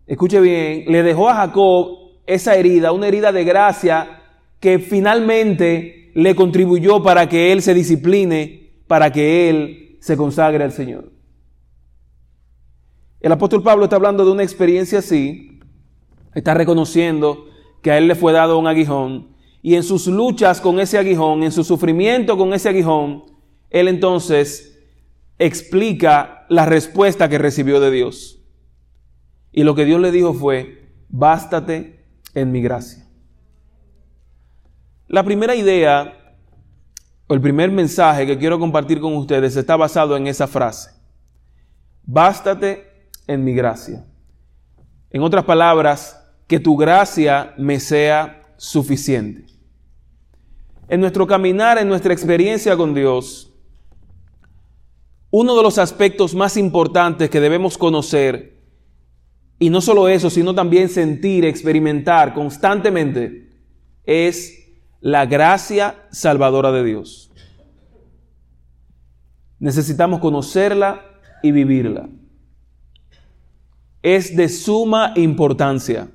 Escuche 0.06 0.40
bien, 0.40 0.85
le 0.88 1.02
dejó 1.02 1.30
a 1.30 1.37
Jacob 1.37 1.99
esa 2.26 2.56
herida, 2.56 2.92
una 2.92 3.09
herida 3.09 3.32
de 3.32 3.44
gracia 3.44 4.21
que 4.61 4.78
finalmente 4.78 6.01
le 6.14 6.35
contribuyó 6.35 7.02
para 7.02 7.28
que 7.28 7.52
él 7.52 7.62
se 7.62 7.75
discipline, 7.75 8.71
para 8.87 9.12
que 9.12 9.49
él 9.49 9.97
se 10.00 10.16
consagre 10.16 10.64
al 10.64 10.73
Señor. 10.73 11.12
El 13.21 13.33
apóstol 13.33 13.62
Pablo 13.62 13.85
está 13.85 13.97
hablando 13.97 14.25
de 14.25 14.33
una 14.33 14.42
experiencia 14.42 14.99
así, 14.99 15.61
está 16.35 16.54
reconociendo 16.54 17.47
que 17.81 17.90
a 17.90 17.99
él 17.99 18.09
le 18.09 18.14
fue 18.14 18.33
dado 18.33 18.59
un 18.59 18.66
aguijón, 18.66 19.28
y 19.62 19.76
en 19.76 19.85
sus 19.85 20.09
luchas 20.09 20.61
con 20.61 20.81
ese 20.81 20.99
aguijón, 20.99 21.45
en 21.45 21.52
su 21.52 21.62
sufrimiento 21.62 22.37
con 22.37 22.52
ese 22.52 22.69
aguijón, 22.69 23.25
él 23.71 23.87
entonces 23.88 24.81
explica 25.38 26.47
la 26.49 26.66
respuesta 26.66 27.28
que 27.28 27.38
recibió 27.38 27.81
de 27.81 27.90
Dios. 27.90 28.40
Y 29.52 29.64
lo 29.64 29.75
que 29.75 29.85
Dios 29.85 30.00
le 30.00 30.11
dijo 30.11 30.35
fue, 30.35 30.88
bástate 31.09 32.04
en 32.35 32.50
mi 32.50 32.61
gracia. 32.61 33.07
La 35.12 35.23
primera 35.23 35.54
idea, 35.54 36.35
o 37.26 37.35
el 37.35 37.40
primer 37.42 37.71
mensaje 37.71 38.26
que 38.26 38.38
quiero 38.38 38.59
compartir 38.59 38.99
con 38.99 39.14
ustedes 39.14 39.54
está 39.54 39.76
basado 39.76 40.16
en 40.16 40.26
esa 40.26 40.47
frase. 40.49 40.90
Bástate 42.02 43.11
en 43.26 43.45
mi 43.45 43.52
gracia. 43.52 44.07
En 45.11 45.23
otras 45.23 45.45
palabras, 45.45 46.19
que 46.47 46.59
tu 46.59 46.78
gracia 46.78 47.52
me 47.59 47.78
sea 47.78 48.40
suficiente 48.57 49.52
en 50.88 51.00
nuestro 51.00 51.26
caminar, 51.26 51.76
en 51.76 51.88
nuestra 51.88 52.14
experiencia 52.14 52.75
con 52.75 52.95
Dios, 52.95 53.52
uno 55.31 55.54
de 55.57 55.62
los 55.62 55.76
aspectos 55.76 56.35
más 56.35 56.57
importantes 56.57 57.28
que 57.28 57.40
debemos 57.40 57.76
conocer 57.76 58.62
y 59.59 59.69
no 59.69 59.83
solo 59.83 60.09
eso, 60.09 60.31
sino 60.31 60.54
también 60.54 60.88
sentir, 60.88 61.45
experimentar 61.45 62.33
constantemente, 62.33 63.50
es 64.04 64.62
la 65.02 65.26
gracia 65.26 65.97
salvadora 66.11 66.71
de 66.71 66.85
Dios. 66.85 67.30
Necesitamos 69.59 70.21
conocerla 70.21 71.04
y 71.42 71.50
vivirla. 71.50 72.09
Es 74.00 74.37
de 74.37 74.49
suma 74.49 75.12
importancia. 75.16 76.09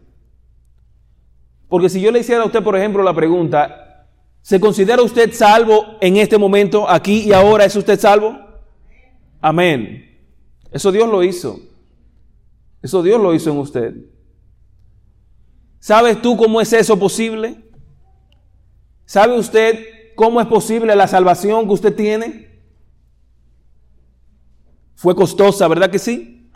Porque 1.67 1.89
si 1.89 1.99
yo 1.99 2.11
le 2.11 2.19
hiciera 2.19 2.43
a 2.43 2.45
usted, 2.45 2.63
por 2.63 2.77
ejemplo, 2.77 3.03
la 3.03 3.13
pregunta, 3.13 4.07
¿se 4.41 4.59
considera 4.59 5.01
usted 5.01 5.33
salvo 5.33 5.97
en 5.99 6.15
este 6.15 6.37
momento, 6.37 6.89
aquí 6.89 7.23
y 7.23 7.33
ahora? 7.33 7.65
¿Es 7.65 7.75
usted 7.75 7.99
salvo? 7.99 8.37
Amén. 9.41 10.17
Eso 10.71 10.93
Dios 10.93 11.09
lo 11.09 11.23
hizo. 11.23 11.59
Eso 12.81 13.03
Dios 13.03 13.21
lo 13.21 13.33
hizo 13.33 13.51
en 13.51 13.57
usted. 13.57 13.95
¿Sabes 15.79 16.21
tú 16.21 16.37
cómo 16.37 16.61
es 16.61 16.71
eso 16.71 16.97
posible? 16.97 17.66
¿Sabe 19.07 19.39
usted 19.39 20.13
cómo 20.15 20.39
es 20.39 20.45
posible 20.45 20.95
la 20.95 21.07
salvación 21.07 21.65
que 21.65 21.73
usted 21.73 21.95
tiene? 21.95 22.61
Fue 24.93 25.15
costosa, 25.15 25.67
¿verdad 25.67 25.89
que 25.89 25.97
sí? 25.97 26.51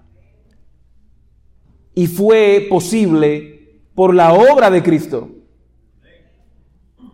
Y 1.95 2.05
fue 2.05 2.67
posible 2.69 3.81
por 3.95 4.13
la 4.13 4.33
obra 4.33 4.69
de 4.69 4.83
Cristo. 4.83 5.29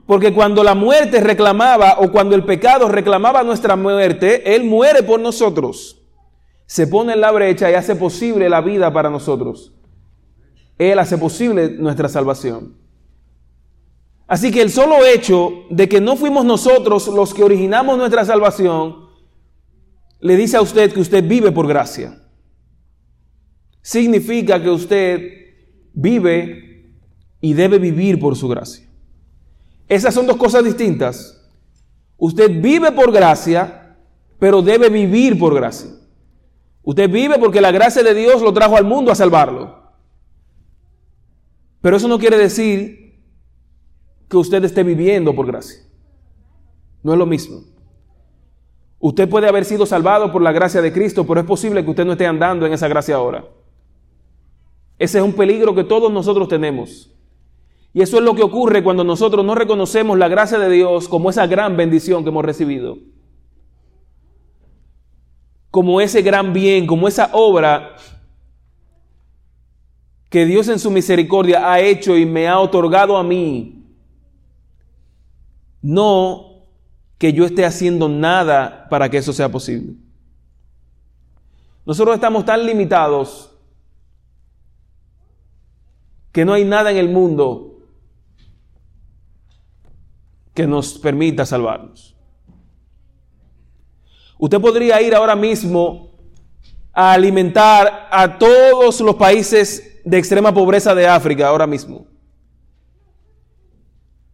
Porque 0.06 0.34
cuando 0.34 0.62
la 0.62 0.76
muerte 0.76 1.22
reclamaba 1.22 2.00
o 2.00 2.12
cuando 2.12 2.36
el 2.36 2.44
pecado 2.44 2.90
reclamaba 2.90 3.44
nuestra 3.44 3.78
muerte, 3.78 4.54
Él 4.54 4.66
muere 4.66 5.04
por 5.04 5.22
nosotros 5.22 5.98
se 6.68 6.86
pone 6.86 7.14
en 7.14 7.22
la 7.22 7.32
brecha 7.32 7.72
y 7.72 7.74
hace 7.74 7.96
posible 7.96 8.50
la 8.50 8.62
vida 8.62 8.92
para 8.92 9.10
nosotros. 9.10 9.74
Él 10.78 11.00
hace 11.00 11.18
posible 11.18 11.70
nuestra 11.70 12.10
salvación. 12.10 12.76
Así 14.28 14.52
que 14.52 14.62
el 14.62 14.70
solo 14.70 15.06
hecho 15.06 15.66
de 15.70 15.88
que 15.88 16.02
no 16.02 16.18
fuimos 16.18 16.44
nosotros 16.44 17.08
los 17.08 17.34
que 17.34 17.44
originamos 17.44 17.98
nuestra 17.98 18.26
salvación, 18.26 19.08
le 20.20 20.36
dice 20.36 20.58
a 20.58 20.62
usted 20.62 20.92
que 20.92 21.00
usted 21.00 21.26
vive 21.26 21.52
por 21.52 21.68
gracia. 21.68 22.22
Significa 23.82 24.62
que 24.62 24.70
usted 24.70 25.32
vive 25.94 26.92
y 27.40 27.54
debe 27.54 27.80
vivir 27.80 28.20
por 28.20 28.36
su 28.36 28.50
gracia. 28.50 28.90
Esas 29.88 30.14
son 30.14 30.28
dos 30.28 30.36
cosas 30.36 30.66
distintas. 30.66 31.50
Usted 32.18 32.62
vive 32.62 32.92
por 32.92 33.14
gracia, 33.14 33.98
pero 34.40 34.62
debe 34.62 34.90
vivir 34.90 35.40
por 35.40 35.56
gracia. 35.56 35.92
Usted 36.84 37.10
vive 37.10 37.38
porque 37.40 37.62
la 37.62 37.72
gracia 37.72 38.04
de 38.04 38.14
Dios 38.14 38.42
lo 38.42 38.52
trajo 38.52 38.76
al 38.76 38.84
mundo 38.84 39.10
a 39.12 39.16
salvarlo. 39.16 39.94
Pero 41.80 41.96
eso 41.96 42.10
no 42.10 42.20
quiere 42.20 42.38
decir 42.38 43.07
que 44.30 44.38
usted 44.38 44.64
esté 44.64 44.84
viviendo 44.84 45.34
por 45.34 45.48
gracia. 45.48 45.82
No 47.04 47.14
es 47.14 47.20
lo 47.20 47.26
mismo. 47.26 47.62
Usted 49.00 49.30
puede 49.30 49.48
haber 49.48 49.66
sido 49.66 49.86
salvado 49.86 50.32
por 50.32 50.42
la 50.42 50.52
gracia 50.52 50.82
de 50.82 50.92
Cristo, 50.92 51.26
pero 51.26 51.40
es 51.40 51.46
posible 51.46 51.84
que 51.84 51.90
usted 51.92 52.06
no 52.06 52.14
esté 52.14 52.26
andando 52.26 52.66
en 52.66 52.74
esa 52.74 52.88
gracia 52.88 53.16
ahora. 53.16 53.46
Ese 54.98 55.20
es 55.20 55.24
un 55.24 55.34
peligro 55.34 55.76
que 55.76 55.84
todos 55.84 56.12
nosotros 56.12 56.48
tenemos. 56.48 57.14
Y 57.94 58.02
eso 58.02 58.18
es 58.18 58.24
lo 58.24 58.36
que 58.36 58.44
ocurre 58.44 58.84
cuando 58.84 59.04
nosotros 59.04 59.46
no 59.46 59.56
reconocemos 59.56 60.18
la 60.18 60.28
gracia 60.28 60.58
de 60.58 60.70
Dios 60.70 61.08
como 61.08 61.30
esa 61.30 61.48
gran 61.48 61.78
bendición 61.78 62.24
que 62.24 62.30
hemos 62.30 62.44
recibido 62.44 62.98
como 65.78 66.02
ese 66.02 66.24
gran 66.24 66.54
bien, 66.54 66.88
como 66.88 67.08
esa 67.08 67.30
obra 67.34 67.96
que 70.28 70.44
Dios 70.44 70.68
en 70.70 70.80
su 70.80 70.90
misericordia 70.90 71.72
ha 71.72 71.80
hecho 71.80 72.18
y 72.18 72.26
me 72.26 72.48
ha 72.48 72.60
otorgado 72.60 73.16
a 73.16 73.24
mí. 73.24 73.77
No 75.82 76.64
que 77.18 77.34
yo 77.34 77.46
esté 77.46 77.66
haciendo 77.66 78.10
nada 78.10 78.88
para 78.90 79.10
que 79.10 79.18
eso 79.18 79.34
sea 79.34 79.50
posible. 79.50 79.96
Nosotros 81.86 82.16
estamos 82.16 82.46
tan 82.46 82.66
limitados 82.66 83.52
que 86.32 86.46
no 86.46 86.54
hay 86.54 86.66
nada 86.66 86.92
en 86.92 86.98
el 86.98 87.10
mundo 87.10 87.80
que 90.54 90.68
nos 90.68 91.00
permita 91.00 91.46
salvarnos. 91.46 92.16
Usted 94.38 94.60
podría 94.60 95.02
ir 95.02 95.16
ahora 95.16 95.36
mismo 95.36 96.12
a 96.94 97.14
alimentar 97.14 98.08
a 98.12 98.38
todos 98.38 99.02
los 99.02 99.16
países 99.16 100.02
de 100.04 100.18
extrema 100.18 100.54
pobreza 100.54 100.94
de 100.94 101.08
África 101.08 101.48
ahora 101.48 101.66
mismo. 101.66 102.08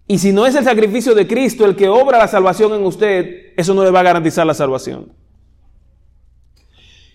Y 0.07 0.17
si 0.17 0.31
no 0.31 0.45
es 0.45 0.55
el 0.55 0.63
sacrificio 0.63 1.15
de 1.15 1.27
Cristo 1.27 1.65
el 1.65 1.75
que 1.75 1.87
obra 1.87 2.17
la 2.17 2.27
salvación 2.27 2.73
en 2.73 2.83
usted, 2.83 3.53
eso 3.55 3.73
no 3.73 3.83
le 3.83 3.91
va 3.91 4.01
a 4.01 4.03
garantizar 4.03 4.45
la 4.45 4.53
salvación. 4.53 5.13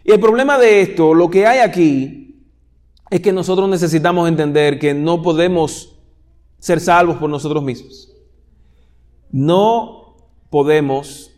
Y 0.05 0.11
el 0.13 0.21
problema 0.21 0.59
de 0.59 0.81
esto, 0.81 1.13
lo 1.13 1.29
que 1.29 1.47
hay 1.47 1.59
aquí, 1.59 2.47
es 3.11 3.21
que 3.21 3.33
nosotros 3.33 3.69
necesitamos 3.69 4.29
entender 4.29 4.79
que 4.79 4.95
no 4.95 5.23
podemos 5.23 5.99
ser 6.59 6.81
salvos 6.81 7.17
por 7.19 7.29
nosotros 7.29 7.63
mismos. 7.63 8.13
No 9.31 10.17
podemos 10.51 11.29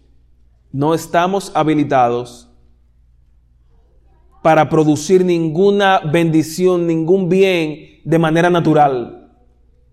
no 0.72 0.94
estamos 0.94 1.50
habilitados 1.54 2.48
para 4.42 4.68
producir 4.68 5.24
ninguna 5.24 5.98
bendición, 5.98 6.86
ningún 6.86 7.28
bien 7.28 8.00
de 8.04 8.18
manera 8.18 8.50
natural. 8.50 9.19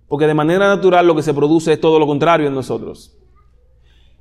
Porque 0.08 0.28
de 0.28 0.34
manera 0.34 0.67
natural 0.67 1.06
lo 1.06 1.15
que 1.15 1.24
se 1.24 1.34
produce 1.34 1.74
es 1.74 1.82
todo 1.82 2.00
lo 2.00 2.08
contrario 2.08 2.48
en 2.48 2.54
nosotros. 2.54 3.17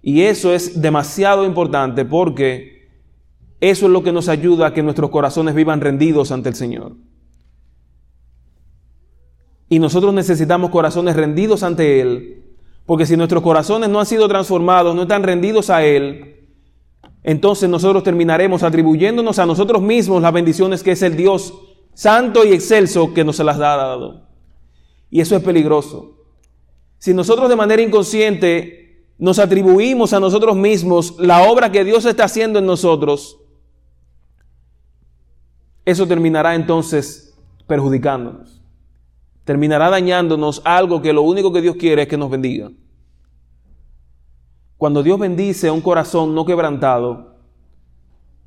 Y 0.03 0.23
eso 0.23 0.53
es 0.53 0.81
demasiado 0.81 1.45
importante 1.45 2.05
porque 2.05 2.89
eso 3.61 3.87
es 3.87 3.93
lo 3.93 4.03
que 4.03 4.13
nos 4.13 4.29
ayuda 4.29 4.69
a 4.69 4.73
que 4.75 4.83
nuestros 4.83 5.11
corazones 5.11 5.55
vivan 5.55 5.81
rendidos 5.81 6.31
ante 6.31 6.49
el 6.49 6.55
Señor. 6.55 6.93
Y 9.69 9.79
nosotros 9.79 10.15
necesitamos 10.15 10.71
corazones 10.71 11.17
rendidos 11.17 11.63
ante 11.63 12.01
Él, 12.01 12.45
porque 12.85 13.07
si 13.07 13.17
nuestros 13.17 13.43
corazones 13.43 13.89
no 13.89 13.99
han 13.99 14.07
sido 14.07 14.29
transformados, 14.29 14.95
no 14.95 15.03
están 15.03 15.25
rendidos 15.25 15.71
a 15.71 15.85
Él, 15.85 16.51
entonces 17.25 17.69
nosotros 17.69 18.05
terminaremos 18.05 18.63
atribuyéndonos 18.63 19.41
a 19.41 19.47
nosotros 19.47 19.83
mismos 19.83 20.23
las 20.23 20.33
bendiciones 20.33 20.85
que 20.85 20.93
es 20.93 21.03
el 21.03 21.17
Dios 21.17 21.53
santo 21.95 22.45
y 22.45 22.53
excelso 22.53 23.13
que 23.13 23.25
nos 23.25 23.41
las 23.41 23.57
ha 23.57 23.77
dado. 23.77 24.26
Y 25.11 25.21
eso 25.21 25.37
es 25.37 25.43
peligroso. 25.43 26.17
Si 26.99 27.15
nosotros 27.15 27.49
de 27.49 27.57
manera 27.57 27.83
inconsciente 27.83 29.07
nos 29.19 29.39
atribuimos 29.39 30.13
a 30.13 30.21
nosotros 30.21 30.57
mismos 30.57 31.17
la 31.19 31.51
obra 31.51 31.73
que 31.73 31.85
Dios 31.85 32.05
está 32.05 32.25
haciendo 32.25 32.59
en 32.59 32.67
nosotros, 32.67 33.39
eso 35.85 36.07
terminará 36.07 36.55
entonces 36.55 37.39
perjudicándonos. 37.67 38.63
Terminará 39.45 39.91
dañándonos 39.91 40.61
algo 40.65 41.01
que 41.01 41.13
lo 41.13 41.23
único 41.23 41.53
que 41.53 41.63
Dios 41.63 41.77
quiere 41.77 42.03
es 42.03 42.09
que 42.09 42.17
nos 42.17 42.31
bendiga. 42.31 42.71
Cuando 44.77 45.03
Dios 45.03 45.19
bendice 45.19 45.69
a 45.69 45.73
un 45.73 45.81
corazón 45.81 46.35
no 46.35 46.45
quebrantado, 46.45 47.37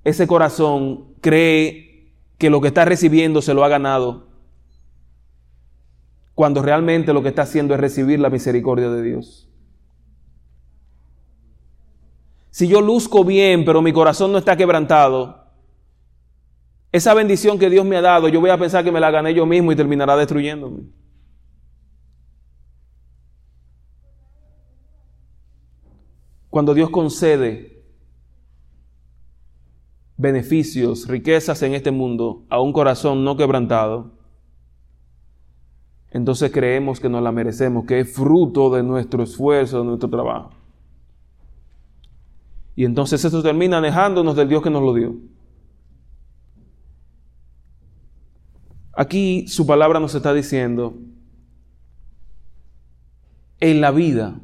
ese 0.03 0.27
corazón 0.27 1.15
cree 1.21 2.13
que 2.37 2.49
lo 2.49 2.61
que 2.61 2.67
está 2.67 2.85
recibiendo 2.85 3.41
se 3.41 3.53
lo 3.53 3.63
ha 3.63 3.69
ganado, 3.69 4.27
cuando 6.39 6.61
realmente 6.61 7.11
lo 7.11 7.21
que 7.21 7.27
está 7.27 7.41
haciendo 7.41 7.73
es 7.73 7.81
recibir 7.81 8.17
la 8.17 8.29
misericordia 8.29 8.89
de 8.89 9.01
Dios. 9.03 9.49
Si 12.49 12.65
yo 12.65 12.79
luzco 12.79 13.25
bien, 13.25 13.65
pero 13.65 13.81
mi 13.81 13.91
corazón 13.91 14.31
no 14.31 14.37
está 14.37 14.55
quebrantado, 14.55 15.51
esa 16.93 17.13
bendición 17.13 17.59
que 17.59 17.69
Dios 17.69 17.85
me 17.85 17.97
ha 17.97 18.01
dado, 18.01 18.29
yo 18.29 18.39
voy 18.39 18.51
a 18.51 18.57
pensar 18.57 18.85
que 18.85 18.91
me 18.93 19.01
la 19.01 19.11
gané 19.11 19.33
yo 19.33 19.45
mismo 19.45 19.73
y 19.73 19.75
terminará 19.75 20.15
destruyéndome. 20.15 20.83
Cuando 26.49 26.73
Dios 26.73 26.89
concede 26.89 27.83
beneficios, 30.15 31.05
riquezas 31.05 31.61
en 31.63 31.73
este 31.73 31.91
mundo 31.91 32.45
a 32.47 32.61
un 32.61 32.71
corazón 32.71 33.25
no 33.25 33.35
quebrantado, 33.35 34.18
entonces 36.11 36.51
creemos 36.51 36.99
que 36.99 37.09
nos 37.09 37.21
la 37.21 37.31
merecemos, 37.31 37.85
que 37.85 37.99
es 37.99 38.13
fruto 38.13 38.69
de 38.71 38.83
nuestro 38.83 39.23
esfuerzo, 39.23 39.79
de 39.79 39.85
nuestro 39.85 40.09
trabajo. 40.09 40.51
Y 42.75 42.85
entonces 42.85 43.23
eso 43.23 43.43
termina 43.43 43.77
alejándonos 43.77 44.35
del 44.35 44.49
Dios 44.49 44.63
que 44.63 44.69
nos 44.69 44.81
lo 44.81 44.93
dio. 44.93 45.15
Aquí 48.93 49.47
su 49.47 49.67
palabra 49.67 49.99
nos 49.99 50.15
está 50.15 50.33
diciendo, 50.33 50.97
en 53.59 53.81
la 53.81 53.91
vida 53.91 54.39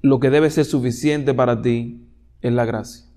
lo 0.00 0.18
que 0.18 0.30
debe 0.30 0.50
ser 0.50 0.64
suficiente 0.64 1.32
para 1.32 1.62
ti 1.62 2.08
es 2.40 2.52
la 2.52 2.64
gracia. 2.64 3.11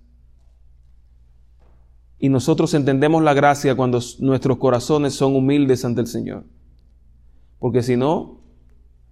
Y 2.19 2.29
nosotros 2.29 2.73
entendemos 2.73 3.23
la 3.23 3.33
gracia 3.33 3.75
cuando 3.75 3.99
nuestros 4.19 4.57
corazones 4.57 5.13
son 5.13 5.35
humildes 5.35 5.83
ante 5.83 6.01
el 6.01 6.07
Señor. 6.07 6.45
Porque 7.59 7.83
si 7.83 7.97
no, 7.97 8.41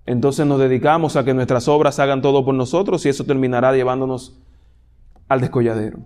entonces 0.06 0.46
nos 0.46 0.60
dedicamos 0.60 1.16
a 1.16 1.24
que 1.24 1.34
nuestras 1.34 1.68
obras 1.68 2.00
hagan 2.00 2.22
todo 2.22 2.44
por 2.44 2.56
nosotros 2.56 3.06
y 3.06 3.10
eso 3.10 3.24
terminará 3.24 3.74
llevándonos 3.74 4.40
al 5.28 5.42
descolladero. 5.42 6.00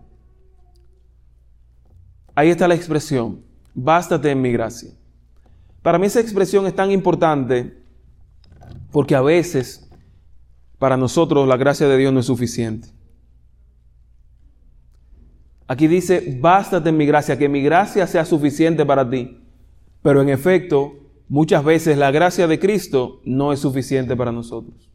Ahí 2.35 2.49
está 2.49 2.67
la 2.67 2.75
expresión, 2.75 3.43
bástate 3.73 4.29
en 4.29 4.41
mi 4.41 4.51
gracia. 4.51 4.91
Para 5.81 5.97
mí 5.97 6.05
esa 6.05 6.19
expresión 6.19 6.67
es 6.67 6.75
tan 6.75 6.91
importante 6.91 7.81
porque 8.91 9.15
a 9.15 9.21
veces 9.21 9.89
para 10.77 10.97
nosotros 10.97 11.47
la 11.47 11.57
gracia 11.57 11.87
de 11.87 11.97
Dios 11.97 12.13
no 12.13 12.19
es 12.19 12.27
suficiente. 12.27 12.89
Aquí 15.67 15.87
dice, 15.87 16.37
bástate 16.39 16.89
en 16.89 16.97
mi 16.97 17.05
gracia, 17.05 17.37
que 17.37 17.49
mi 17.49 17.61
gracia 17.61 18.07
sea 18.07 18.23
suficiente 18.23 18.85
para 18.85 19.09
ti. 19.09 19.37
Pero 20.01 20.21
en 20.21 20.29
efecto, 20.29 20.93
muchas 21.27 21.63
veces 21.63 21.97
la 21.97 22.11
gracia 22.11 22.47
de 22.47 22.57
Cristo 22.57 23.21
no 23.25 23.51
es 23.51 23.59
suficiente 23.59 24.15
para 24.15 24.31
nosotros. 24.31 24.89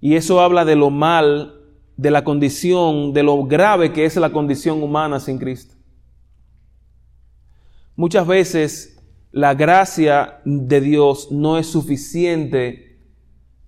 Y 0.00 0.14
eso 0.14 0.40
habla 0.40 0.64
de 0.64 0.76
lo 0.76 0.90
mal, 0.90 1.60
de 1.96 2.10
la 2.10 2.24
condición, 2.24 3.12
de 3.12 3.24
lo 3.24 3.44
grave 3.44 3.92
que 3.92 4.06
es 4.06 4.16
la 4.16 4.30
condición 4.30 4.82
humana 4.82 5.20
sin 5.20 5.38
Cristo. 5.38 5.74
Muchas 7.96 8.26
veces 8.26 8.98
la 9.32 9.54
gracia 9.54 10.40
de 10.44 10.80
Dios 10.80 11.30
no 11.30 11.58
es 11.58 11.66
suficiente 11.66 13.00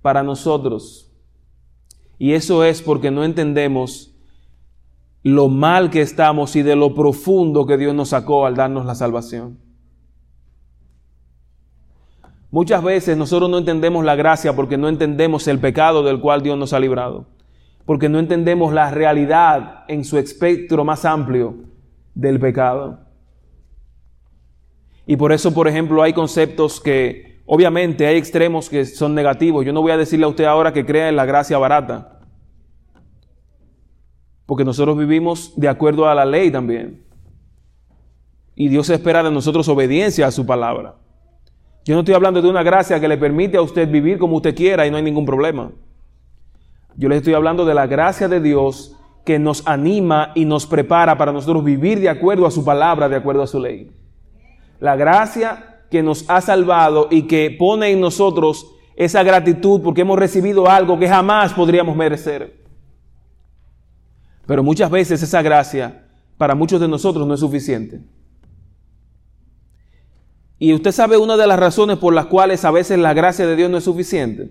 para 0.01 0.23
nosotros. 0.23 1.13
Y 2.17 2.33
eso 2.33 2.65
es 2.65 2.81
porque 2.81 3.11
no 3.11 3.25
entendemos 3.25 4.10
lo 5.23 5.49
mal 5.49 5.91
que 5.91 6.01
estamos 6.01 6.57
y 6.57 6.63
de 6.63 6.77
lo 6.77 6.95
profundo 6.95 7.67
que 7.67 7.77
Dios 7.77 7.95
nos 7.95 8.11
sacó 8.11 8.47
al 8.47 8.55
darnos 8.55 8.87
la 8.87 8.95
salvación. 8.95 9.59
Muchas 12.51 12.83
veces 12.83 13.17
nosotros 13.17 13.49
no 13.49 13.59
entendemos 13.59 14.05
la 14.05 14.17
gracia 14.17 14.57
porque 14.57 14.77
no 14.77 14.89
entendemos 14.89 15.47
el 15.47 15.61
pecado 15.61 16.03
del 16.03 16.21
cual 16.21 16.43
Dios 16.43 16.59
nos 16.59 16.73
ha 16.73 16.81
librado, 16.81 17.27
porque 17.85 18.09
no 18.09 18.19
entendemos 18.19 18.73
la 18.73 18.91
realidad 18.91 19.85
en 19.89 20.05
su 20.05 20.19
espectro 20.19 20.85
más 20.85 21.05
amplio 21.05 21.55
del 22.15 22.41
pecado. 22.41 23.01
Y 25.07 25.17
por 25.17 25.33
eso, 25.33 25.53
por 25.55 25.69
ejemplo, 25.69 26.03
hay 26.03 26.13
conceptos 26.13 26.81
que 26.81 27.43
obviamente 27.47 28.07
hay 28.07 28.17
extremos 28.17 28.69
que 28.69 28.85
son 28.85 29.15
negativos. 29.15 29.65
Yo 29.65 29.73
no 29.73 29.83
voy 29.83 29.93
a 29.93 29.97
decirle 29.97 30.25
a 30.25 30.29
usted 30.29 30.45
ahora 30.45 30.73
que 30.73 30.87
crea 30.87 31.09
en 31.09 31.17
la 31.17 31.27
gracia 31.27 31.59
barata 31.59 32.20
porque 34.51 34.65
nosotros 34.65 34.99
vivimos 34.99 35.53
de 35.55 35.69
acuerdo 35.69 36.09
a 36.09 36.15
la 36.17 36.25
ley 36.25 36.51
también. 36.51 37.05
Y 38.57 38.67
Dios 38.67 38.91
espera 38.91 39.23
de 39.23 39.31
nosotros 39.31 39.69
obediencia 39.69 40.27
a 40.27 40.33
su 40.33 40.45
palabra. 40.45 40.97
Yo 41.85 41.95
no 41.95 42.01
estoy 42.01 42.17
hablando 42.17 42.43
de 42.43 42.49
una 42.49 42.65
gracia 42.65 42.99
que 42.99 43.07
le 43.07 43.17
permite 43.17 43.59
a 43.59 43.63
usted 43.63 43.89
vivir 43.89 44.19
como 44.19 44.39
usted 44.39 44.53
quiera 44.57 44.85
y 44.85 44.91
no 44.91 44.97
hay 44.97 45.05
ningún 45.05 45.25
problema. 45.25 45.71
Yo 46.97 47.09
le 47.09 47.19
estoy 47.19 47.35
hablando 47.35 47.65
de 47.65 47.75
la 47.75 47.87
gracia 47.87 48.27
de 48.27 48.41
Dios 48.41 48.97
que 49.25 49.39
nos 49.39 49.65
anima 49.69 50.33
y 50.35 50.47
nos 50.47 50.67
prepara 50.67 51.17
para 51.17 51.31
nosotros 51.31 51.63
vivir 51.63 52.01
de 52.01 52.09
acuerdo 52.09 52.45
a 52.45 52.51
su 52.51 52.65
palabra, 52.65 53.09
de 53.09 53.15
acuerdo 53.15 53.45
a 53.45 53.47
su 53.47 53.61
ley. 53.61 53.93
La 54.81 54.97
gracia 54.97 55.85
que 55.93 56.03
nos 56.03 56.29
ha 56.29 56.41
salvado 56.41 57.07
y 57.09 57.29
que 57.29 57.55
pone 57.57 57.91
en 57.91 58.01
nosotros 58.01 58.67
esa 58.97 59.23
gratitud 59.23 59.81
porque 59.81 60.01
hemos 60.01 60.19
recibido 60.19 60.69
algo 60.69 60.99
que 60.99 61.09
jamás 61.09 61.53
podríamos 61.53 61.95
merecer. 61.95 62.60
Pero 64.51 64.65
muchas 64.65 64.91
veces 64.91 65.23
esa 65.23 65.43
gracia 65.43 66.09
para 66.37 66.57
muchos 66.57 66.81
de 66.81 66.89
nosotros 66.89 67.25
no 67.25 67.35
es 67.35 67.39
suficiente. 67.39 68.01
Y 70.59 70.75
usted 70.75 70.91
sabe 70.91 71.17
una 71.17 71.37
de 71.37 71.47
las 71.47 71.57
razones 71.57 71.99
por 71.99 72.13
las 72.13 72.27
cuales 72.27 72.65
a 72.65 72.73
veces 72.73 72.99
la 72.99 73.15
gracia 73.15 73.47
de 73.47 73.55
Dios 73.55 73.71
no 73.71 73.77
es 73.77 73.85
suficiente. 73.85 74.51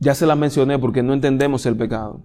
Ya 0.00 0.16
se 0.16 0.26
la 0.26 0.34
mencioné 0.34 0.76
porque 0.76 1.04
no 1.04 1.12
entendemos 1.12 1.64
el 1.66 1.76
pecado. 1.76 2.20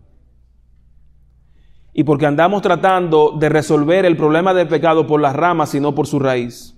Y 1.93 2.03
porque 2.03 2.25
andamos 2.25 2.63
tratando 2.63 3.37
de 3.39 3.47
resolver 3.47 4.05
el 4.05 4.17
problema 4.17 4.55
del 4.55 4.67
pecado 4.67 5.05
por 5.05 5.21
las 5.21 5.35
ramas 5.35 5.75
y 5.75 5.79
no 5.79 5.93
por 5.93 6.07
su 6.07 6.17
raíz. 6.17 6.75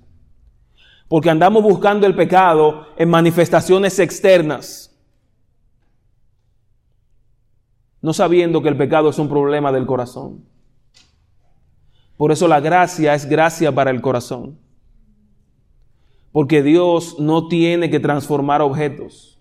Porque 1.08 1.30
andamos 1.30 1.64
buscando 1.64 2.06
el 2.06 2.14
pecado 2.14 2.88
en 2.98 3.10
manifestaciones 3.10 4.00
externas 4.00 4.87
no 8.08 8.14
sabiendo 8.14 8.62
que 8.62 8.70
el 8.70 8.78
pecado 8.78 9.10
es 9.10 9.20
un 9.20 9.28
problema 9.28 9.70
del 9.70 9.86
corazón. 9.86 10.46
Por 12.16 12.32
eso 12.32 12.48
la 12.48 12.62
gracia 12.62 13.14
es 13.14 13.28
gracia 13.28 13.70
para 13.76 13.92
el 13.92 14.00
corazón. 14.00 14.58
Porque 16.32 16.64
Dios 16.64 17.20
no 17.20 17.50
tiene 17.50 17.90
que 17.90 18.00
transformar 18.00 18.62
objetos. 18.62 19.38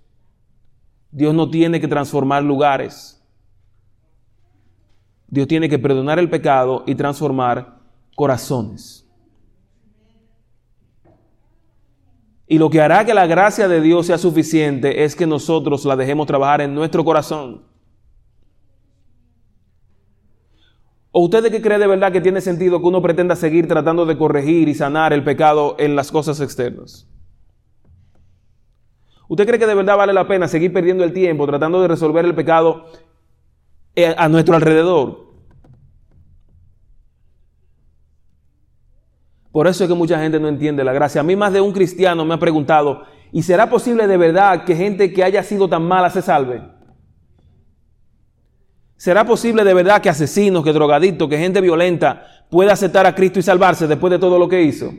Dios 1.13 1.33
no 1.33 1.49
tiene 1.49 1.81
que 1.81 1.87
transformar 1.87 2.43
lugares. 2.43 3.25
Dios 5.29 5.47
tiene 5.47 5.69
que 5.69 5.79
perdonar 5.79 6.19
el 6.19 6.29
pecado 6.29 6.83
y 6.89 6.97
transformar 6.97 7.79
corazones. 8.17 9.09
Y 12.49 12.59
lo 12.59 12.69
que 12.69 12.81
hará 12.81 13.05
que 13.05 13.15
la 13.15 13.29
gracia 13.29 13.69
de 13.69 13.81
Dios 13.81 14.07
sea 14.07 14.19
suficiente 14.19 15.05
es 15.05 15.15
que 15.15 15.29
nosotros 15.29 15.85
la 15.85 15.95
dejemos 15.95 16.27
trabajar 16.27 16.63
en 16.63 16.75
nuestro 16.75 17.05
corazón. 17.05 17.76
¿O 21.19 21.25
usted 21.25 21.43
de 21.43 21.51
qué 21.51 21.63
cree 21.63 21.79
de 21.79 21.87
verdad 21.87 22.13
que 22.13 22.21
tiene 22.21 22.43
sentido 22.43 22.79
que 22.79 22.89
uno 22.89 23.01
pretenda 23.01 23.37
seguir 23.37 23.67
tratando 23.67 24.05
de 24.05 24.19
corregir 24.19 24.69
y 24.69 24.75
sanar 24.75 25.15
el 25.15 25.25
pecado 25.25 25.75
en 25.79 25.97
las 25.97 26.13
cosas 26.13 26.43
externas? 26.43 27.09
¿Usted 29.27 29.47
cree 29.47 29.59
que 29.59 29.67
de 29.67 29.75
verdad 29.75 29.97
vale 29.97 30.13
la 30.13 30.29
pena 30.29 30.47
seguir 30.47 30.75
perdiendo 30.75 31.05
el 31.05 31.15
tiempo 31.15 31.47
tratando 31.47 31.81
de 31.81 31.89
resolver 31.89 32.23
el 32.27 32.35
pecado 32.35 32.85
eh, 33.95 34.15
a 34.15 34.29
nuestro 34.29 34.57
alrededor? 34.57 35.33
Por 39.53 39.69
eso 39.69 39.85
es 39.85 39.89
que 39.89 39.97
mucha 39.97 40.19
gente 40.21 40.39
no 40.39 40.49
entiende 40.49 40.85
la 40.85 40.93
gracia. 40.93 41.23
A 41.23 41.25
mí 41.25 41.35
más 41.35 41.51
de 41.51 41.63
un 41.63 41.73
cristiano 41.73 42.27
me 42.27 42.35
ha 42.35 42.39
preguntado, 42.39 43.05
¿y 43.33 43.43
será 43.43 43.71
posible 43.71 44.07
de 44.07 44.19
verdad 44.19 44.67
que 44.67 44.77
gente 44.77 45.11
que 45.15 45.25
haya 45.25 45.43
sido 45.43 45.67
tan 45.67 45.83
mala 45.83 46.11
se 46.11 46.21
salve? 46.21 46.76
¿Será 48.97 49.25
posible 49.27 49.63
de 49.63 49.75
verdad 49.75 50.01
que 50.01 50.09
asesinos, 50.09 50.65
que 50.65 50.73
drogadictos, 50.73 51.29
que 51.29 51.39
gente 51.39 51.61
violenta 51.61 52.27
pueda 52.51 52.73
aceptar 52.73 53.07
a 53.07 53.15
Cristo 53.15 53.39
y 53.39 53.43
salvarse 53.43 53.87
después 53.87 54.11
de 54.11 54.19
todo 54.19 54.39
lo 54.39 54.49
que 54.49 54.63
hizo? 54.63 54.93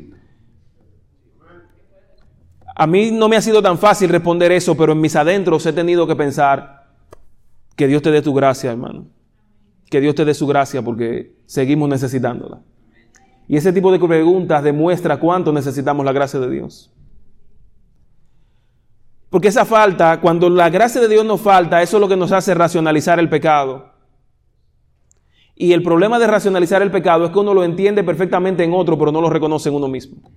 A 2.76 2.86
mí 2.86 3.10
no 3.10 3.28
me 3.28 3.36
ha 3.36 3.42
sido 3.42 3.62
tan 3.62 3.80
fácil 3.80 4.10
responder 4.10 4.52
eso, 4.52 4.78
pero 4.78 4.92
en 4.92 5.02
mis 5.02 5.16
adentros 5.16 5.66
he 5.66 5.74
tenido 5.74 6.06
que 6.06 6.16
pensar 6.16 6.86
que 7.76 7.88
Dios 7.88 8.04
te 8.04 8.12
dé 8.12 8.22
tu 8.22 8.36
gracia, 8.36 8.72
hermano. 8.72 9.08
Que 9.90 10.00
Dios 10.00 10.14
te 10.14 10.26
dé 10.26 10.36
su 10.36 10.46
gracia 10.46 10.84
porque 10.84 11.36
seguimos 11.48 11.90
necesitándola. 11.90 12.62
Y 13.48 13.58
ese 13.58 13.74
tipo 13.74 13.92
de 13.92 13.98
preguntas 13.98 14.64
demuestra 14.64 15.20
cuánto 15.20 15.52
necesitamos 15.52 16.06
la 16.06 16.12
gracia 16.12 16.40
de 16.40 16.52
Dios. 16.52 16.92
Porque 19.30 19.50
esa 19.50 19.66
falta, 19.66 20.22
cuando 20.22 20.50
la 20.50 20.70
gracia 20.70 21.02
de 21.02 21.10
Dios 21.10 21.26
nos 21.26 21.42
falta, 21.42 21.82
eso 21.82 21.98
es 21.98 22.02
lo 22.02 22.08
que 22.08 22.16
nos 22.16 22.32
hace 22.32 22.54
racionalizar 22.54 23.20
el 23.20 23.30
pecado. 23.30 23.94
Y 25.54 25.74
el 25.74 25.84
problema 25.84 26.18
de 26.20 26.28
racionalizar 26.28 26.82
el 26.82 26.92
pecado 26.92 27.26
es 27.26 27.32
que 27.32 27.40
uno 27.40 27.54
lo 27.54 27.64
entiende 27.64 28.04
perfectamente 28.04 28.64
en 28.64 28.74
otro, 28.74 28.98
pero 28.98 29.12
no 29.12 29.20
lo 29.20 29.30
reconoce 29.30 29.70
en 29.70 29.76
uno 29.76 29.88
mismo. 29.88 30.32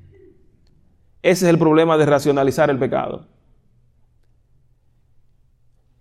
Ese 1.22 1.44
es 1.44 1.50
el 1.50 1.59
problema 1.59 1.96
de 1.98 2.07
racionalizar 2.07 2.70
el 2.70 2.79
pecado. 2.79 3.29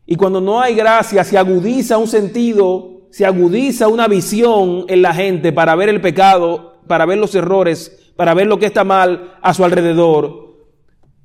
Y 0.06 0.16
cuando 0.16 0.42
no 0.42 0.60
hay 0.60 0.74
gracia, 0.74 1.24
se 1.24 1.38
agudiza 1.38 2.00
un 2.00 2.08
sentido, 2.08 3.02
se 3.12 3.26
agudiza 3.26 3.88
una 3.88 4.08
visión 4.08 4.86
en 4.88 5.04
la 5.04 5.14
gente 5.14 5.54
para 5.54 5.76
ver 5.76 5.90
el 5.90 6.02
pecado, 6.02 6.82
para 6.88 7.06
ver 7.06 7.20
los 7.20 7.36
errores, 7.36 8.14
para 8.16 8.34
ver 8.34 8.48
lo 8.48 8.58
que 8.58 8.66
está 8.66 8.84
mal 8.84 9.38
a 9.44 9.54
su 9.54 9.64
alrededor 9.64 10.49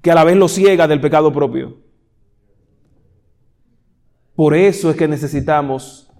que 0.04 0.10
a 0.10 0.14
la 0.14 0.22
vez 0.22 0.36
lo 0.36 0.48
ciega 0.48 0.86
del 0.86 1.00
pecado 1.00 1.32
propio. 1.32 1.78
Por 4.36 4.54
eso 4.54 4.90
es 4.90 4.96
que 4.96 5.08
necesitamos 5.08 6.10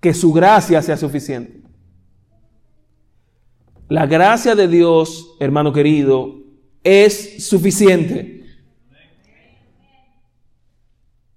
que 0.00 0.14
su 0.14 0.32
gracia 0.32 0.80
sea 0.80 0.96
suficiente. 0.96 1.62
La 3.90 4.06
gracia 4.06 4.54
de 4.54 4.68
Dios, 4.68 5.36
hermano 5.38 5.74
querido, 5.74 6.34
es 6.82 7.46
suficiente. 7.46 8.46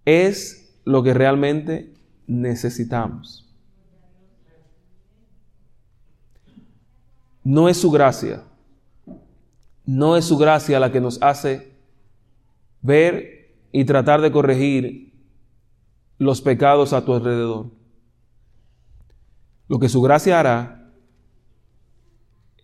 Es 0.05 0.79
lo 0.85 1.03
que 1.03 1.13
realmente 1.13 1.93
necesitamos. 2.27 3.53
No 7.43 7.67
es 7.67 7.75
su 7.75 7.91
gracia. 7.91 8.45
No 9.85 10.15
es 10.15 10.23
su 10.23 10.37
gracia 10.37 10.79
la 10.79 10.93
que 10.93 11.01
nos 11.01 11.21
hace 11.21 11.78
ver 12.81 13.55
y 13.71 13.85
tratar 13.85 14.21
de 14.21 14.31
corregir 14.31 15.13
los 16.17 16.41
pecados 16.41 16.93
a 16.93 17.05
tu 17.05 17.13
alrededor. 17.13 17.71
Lo 19.67 19.79
que 19.79 19.89
su 19.89 20.01
gracia 20.01 20.39
hará 20.39 20.91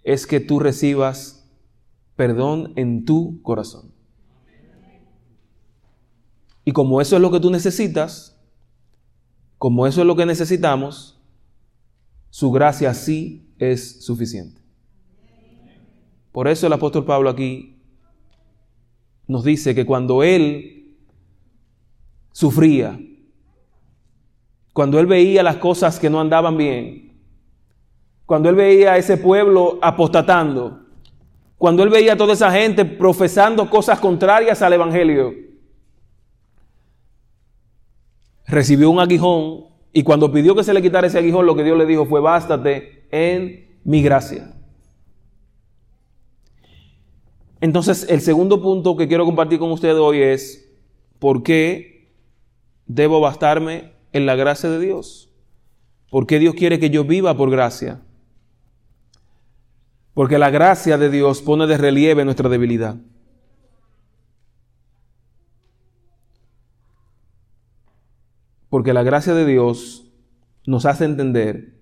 es 0.03 0.27
que 0.27 0.39
tú 0.39 0.59
recibas 0.59 1.49
perdón 2.15 2.73
en 2.75 3.05
tu 3.05 3.41
corazón. 3.41 3.93
Y 6.63 6.71
como 6.71 6.99
eso 6.99 7.15
es 7.15 7.21
lo 7.21 7.31
que 7.31 7.39
tú 7.39 7.51
necesitas, 7.51 8.41
como 9.57 9.85
eso 9.85 10.01
es 10.01 10.07
lo 10.07 10.15
que 10.15 10.25
necesitamos, 10.25 11.21
su 12.29 12.51
gracia 12.51 12.93
sí 12.93 13.53
es 13.59 14.03
suficiente. 14.03 14.61
Por 16.31 16.47
eso 16.47 16.67
el 16.67 16.73
apóstol 16.73 17.05
Pablo 17.05 17.29
aquí 17.29 17.74
nos 19.27 19.43
dice 19.43 19.73
que 19.73 19.85
cuando 19.85 20.23
él 20.23 20.95
sufría, 22.31 22.99
cuando 24.73 24.99
él 24.99 25.05
veía 25.05 25.41
las 25.41 25.57
cosas 25.57 25.99
que 25.99 26.09
no 26.09 26.19
andaban 26.19 26.57
bien, 26.57 27.13
cuando 28.25 28.49
él 28.49 28.55
veía 28.55 28.93
a 28.93 28.97
ese 28.97 29.17
pueblo 29.17 29.79
apostatando, 29.81 30.81
cuando 31.57 31.83
él 31.83 31.89
veía 31.89 32.13
a 32.13 32.17
toda 32.17 32.33
esa 32.33 32.51
gente 32.51 32.83
profesando 32.83 33.69
cosas 33.69 33.99
contrarias 33.99 34.61
al 34.61 34.73
Evangelio, 34.73 35.33
recibió 38.47 38.89
un 38.89 38.99
aguijón 38.99 39.65
y 39.93 40.03
cuando 40.03 40.31
pidió 40.31 40.55
que 40.55 40.63
se 40.63 40.73
le 40.73 40.81
quitara 40.81 41.07
ese 41.07 41.19
aguijón, 41.19 41.45
lo 41.45 41.55
que 41.55 41.63
Dios 41.63 41.77
le 41.77 41.85
dijo 41.85 42.05
fue, 42.05 42.19
bástate 42.19 43.07
en 43.11 43.79
mi 43.85 44.01
gracia. 44.01 44.54
Entonces, 47.65 48.05
el 48.09 48.21
segundo 48.21 48.61
punto 48.61 48.95
que 48.95 49.07
quiero 49.07 49.25
compartir 49.25 49.57
con 49.57 49.71
ustedes 49.71 49.95
hoy 49.95 50.21
es, 50.21 50.71
¿por 51.17 51.41
qué 51.41 52.11
debo 52.85 53.19
bastarme 53.19 53.93
en 54.11 54.27
la 54.27 54.35
gracia 54.35 54.69
de 54.69 54.79
Dios? 54.79 55.33
¿Por 56.11 56.27
qué 56.27 56.37
Dios 56.37 56.53
quiere 56.53 56.77
que 56.77 56.91
yo 56.91 57.05
viva 57.05 57.35
por 57.35 57.49
gracia? 57.49 58.03
Porque 60.13 60.37
la 60.37 60.51
gracia 60.51 60.99
de 60.99 61.09
Dios 61.09 61.41
pone 61.41 61.65
de 61.65 61.75
relieve 61.79 62.23
nuestra 62.23 62.49
debilidad. 62.49 62.97
Porque 68.69 68.93
la 68.93 69.01
gracia 69.01 69.33
de 69.33 69.43
Dios 69.43 70.05
nos 70.67 70.85
hace 70.85 71.05
entender 71.05 71.79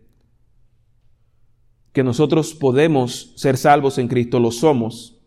que 1.92 2.06
nosotros 2.06 2.54
podemos 2.54 3.34
ser 3.36 3.58
salvos 3.58 3.98
en 3.98 4.08
Cristo, 4.08 4.40
lo 4.40 4.52
somos, 4.52 5.20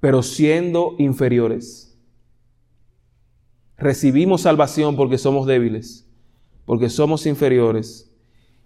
pero 0.00 0.22
siendo 0.22 0.94
inferiores. 0.98 1.98
Recibimos 3.76 4.42
salvación 4.42 4.96
porque 4.96 5.18
somos 5.18 5.46
débiles, 5.46 6.08
porque 6.64 6.90
somos 6.90 7.26
inferiores. 7.26 8.12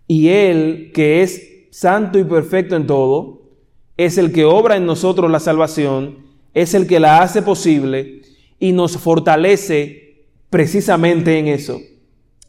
Y 0.06 0.28
Él, 0.28 0.90
que 0.94 1.22
es 1.22 1.68
santo 1.70 2.18
y 2.18 2.24
perfecto 2.24 2.76
en 2.76 2.86
todo, 2.86 3.42
es 3.96 4.18
el 4.18 4.32
que 4.32 4.44
obra 4.44 4.76
en 4.76 4.86
nosotros 4.86 5.30
la 5.30 5.40
salvación, 5.40 6.18
es 6.54 6.74
el 6.74 6.86
que 6.86 7.00
la 7.00 7.22
hace 7.22 7.42
posible 7.42 8.22
y 8.58 8.72
nos 8.72 8.96
fortalece 8.96 10.28
precisamente 10.50 11.38
en 11.38 11.48
eso, 11.48 11.80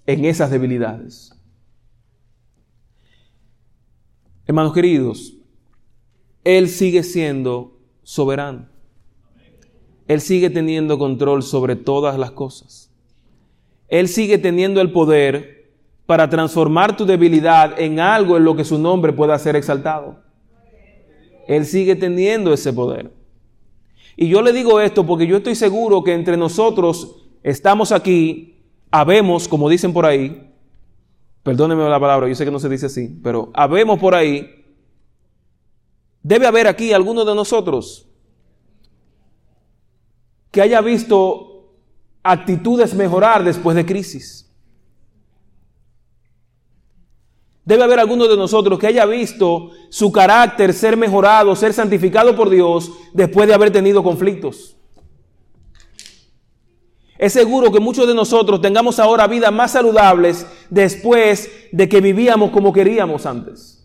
en 0.06 0.26
esas 0.26 0.52
debilidades. 0.52 1.32
Hermanos 4.46 4.74
queridos, 4.74 5.38
Él 6.44 6.68
sigue 6.68 7.04
siendo 7.04 7.80
soberano. 8.04 8.73
Él 10.08 10.22
sigue 10.22 10.50
teniendo 10.50 10.98
control 10.98 11.44
sobre 11.44 11.76
todas 11.76 12.18
las 12.18 12.32
cosas. 12.32 12.92
Él 13.88 14.08
sigue 14.08 14.38
teniendo 14.38 14.82
el 14.82 14.92
poder 14.92 15.72
para 16.06 16.30
transformar 16.30 16.98
tu 16.98 17.06
debilidad 17.06 17.80
en 17.80 18.00
algo 18.00 18.38
en 18.38 18.44
lo 18.44 18.56
que 18.56 18.66
su 18.66 18.78
nombre 18.78 19.14
pueda 19.14 19.38
ser 19.40 19.56
exaltado. 19.56 20.20
Él 21.48 21.66
sigue 21.66 21.96
teniendo 21.96 22.54
ese 22.54 22.74
poder. 22.74 23.12
Y 24.16 24.28
yo 24.28 24.42
le 24.42 24.54
digo 24.54 24.80
esto 24.80 25.06
porque 25.06 25.28
yo 25.28 25.38
estoy 25.38 25.56
seguro 25.56 26.04
que 26.04 26.14
entre 26.14 26.38
nosotros 26.38 27.16
estamos 27.42 27.92
aquí, 27.92 28.62
habemos, 28.92 29.48
como 29.48 29.70
dicen 29.70 29.94
por 29.94 30.06
ahí, 30.06 30.52
perdónenme 31.42 31.88
la 31.90 32.00
palabra, 32.00 32.28
yo 32.28 32.36
sé 32.36 32.46
que 32.46 32.52
no 32.52 32.60
se 32.60 32.70
dice 32.70 32.86
así, 32.86 33.20
pero 33.24 33.52
habemos 33.54 34.00
por 34.00 34.14
ahí, 34.14 34.66
debe 36.22 36.46
haber 36.46 36.68
aquí 36.68 36.94
algunos 36.94 37.26
de 37.26 37.36
nosotros 37.36 38.08
que 40.54 40.62
haya 40.62 40.82
visto 40.82 41.66
actitudes 42.22 42.94
mejorar 42.94 43.44
después 43.44 43.76
de 43.76 43.88
crisis. 43.88 44.48
Debe 47.66 47.84
haber 47.84 48.00
alguno 48.00 48.28
de 48.28 48.38
nosotros 48.38 48.78
que 48.78 48.86
haya 48.86 49.08
visto 49.08 49.72
su 49.90 50.12
carácter 50.12 50.72
ser 50.74 50.96
mejorado, 50.96 51.56
ser 51.56 51.74
santificado 51.74 52.36
por 52.36 52.52
Dios 52.52 52.92
después 53.14 53.48
de 53.48 53.56
haber 53.56 53.72
tenido 53.72 54.04
conflictos. 54.04 54.78
Es 57.18 57.34
seguro 57.34 57.72
que 57.72 57.80
muchos 57.80 58.08
de 58.08 58.14
nosotros 58.14 58.62
tengamos 58.62 59.00
ahora 59.00 59.26
vidas 59.26 59.52
más 59.52 59.72
saludables 59.72 60.46
después 60.70 61.50
de 61.72 61.90
que 61.90 62.00
vivíamos 62.00 62.52
como 62.52 62.72
queríamos 62.72 63.26
antes. 63.26 63.83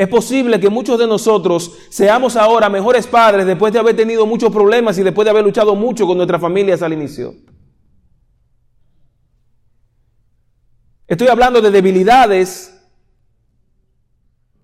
Es 0.00 0.08
posible 0.08 0.58
que 0.58 0.70
muchos 0.70 0.98
de 0.98 1.06
nosotros 1.06 1.72
seamos 1.90 2.34
ahora 2.34 2.70
mejores 2.70 3.06
padres 3.06 3.44
después 3.44 3.70
de 3.70 3.80
haber 3.80 3.94
tenido 3.94 4.24
muchos 4.24 4.50
problemas 4.50 4.96
y 4.96 5.02
después 5.02 5.26
de 5.26 5.30
haber 5.30 5.44
luchado 5.44 5.74
mucho 5.74 6.06
con 6.06 6.16
nuestras 6.16 6.40
familias 6.40 6.80
al 6.80 6.94
inicio. 6.94 7.34
Estoy 11.06 11.28
hablando 11.28 11.60
de 11.60 11.70
debilidades 11.70 12.82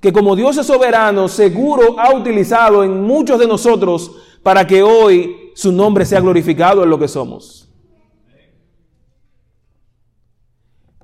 que 0.00 0.10
como 0.10 0.34
Dios 0.36 0.56
es 0.56 0.66
soberano, 0.66 1.28
seguro 1.28 2.00
ha 2.00 2.14
utilizado 2.14 2.82
en 2.82 3.02
muchos 3.02 3.38
de 3.38 3.46
nosotros 3.46 4.12
para 4.42 4.66
que 4.66 4.82
hoy 4.82 5.52
su 5.54 5.70
nombre 5.70 6.06
sea 6.06 6.22
glorificado 6.22 6.82
en 6.82 6.88
lo 6.88 6.98
que 6.98 7.08
somos. 7.08 7.70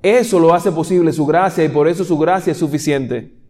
Eso 0.01 0.39
lo 0.39 0.55
hace 0.55 0.71
posible 0.71 1.13
su 1.13 1.23
gracia 1.23 1.63
y 1.63 1.69
por 1.69 1.87
eso 1.87 2.03
su 2.03 2.17
gracia 2.17 2.49
es 2.49 2.57
suficiente. 2.57 3.42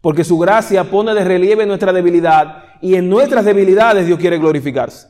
Porque 0.00 0.24
su 0.24 0.38
gracia 0.38 0.84
pone 0.84 1.14
de 1.14 1.24
relieve 1.24 1.66
nuestra 1.66 1.92
debilidad 1.92 2.64
y 2.80 2.94
en 2.94 3.08
nuestras 3.08 3.44
debilidades 3.44 4.06
Dios 4.06 4.18
quiere 4.18 4.38
glorificarse. 4.38 5.08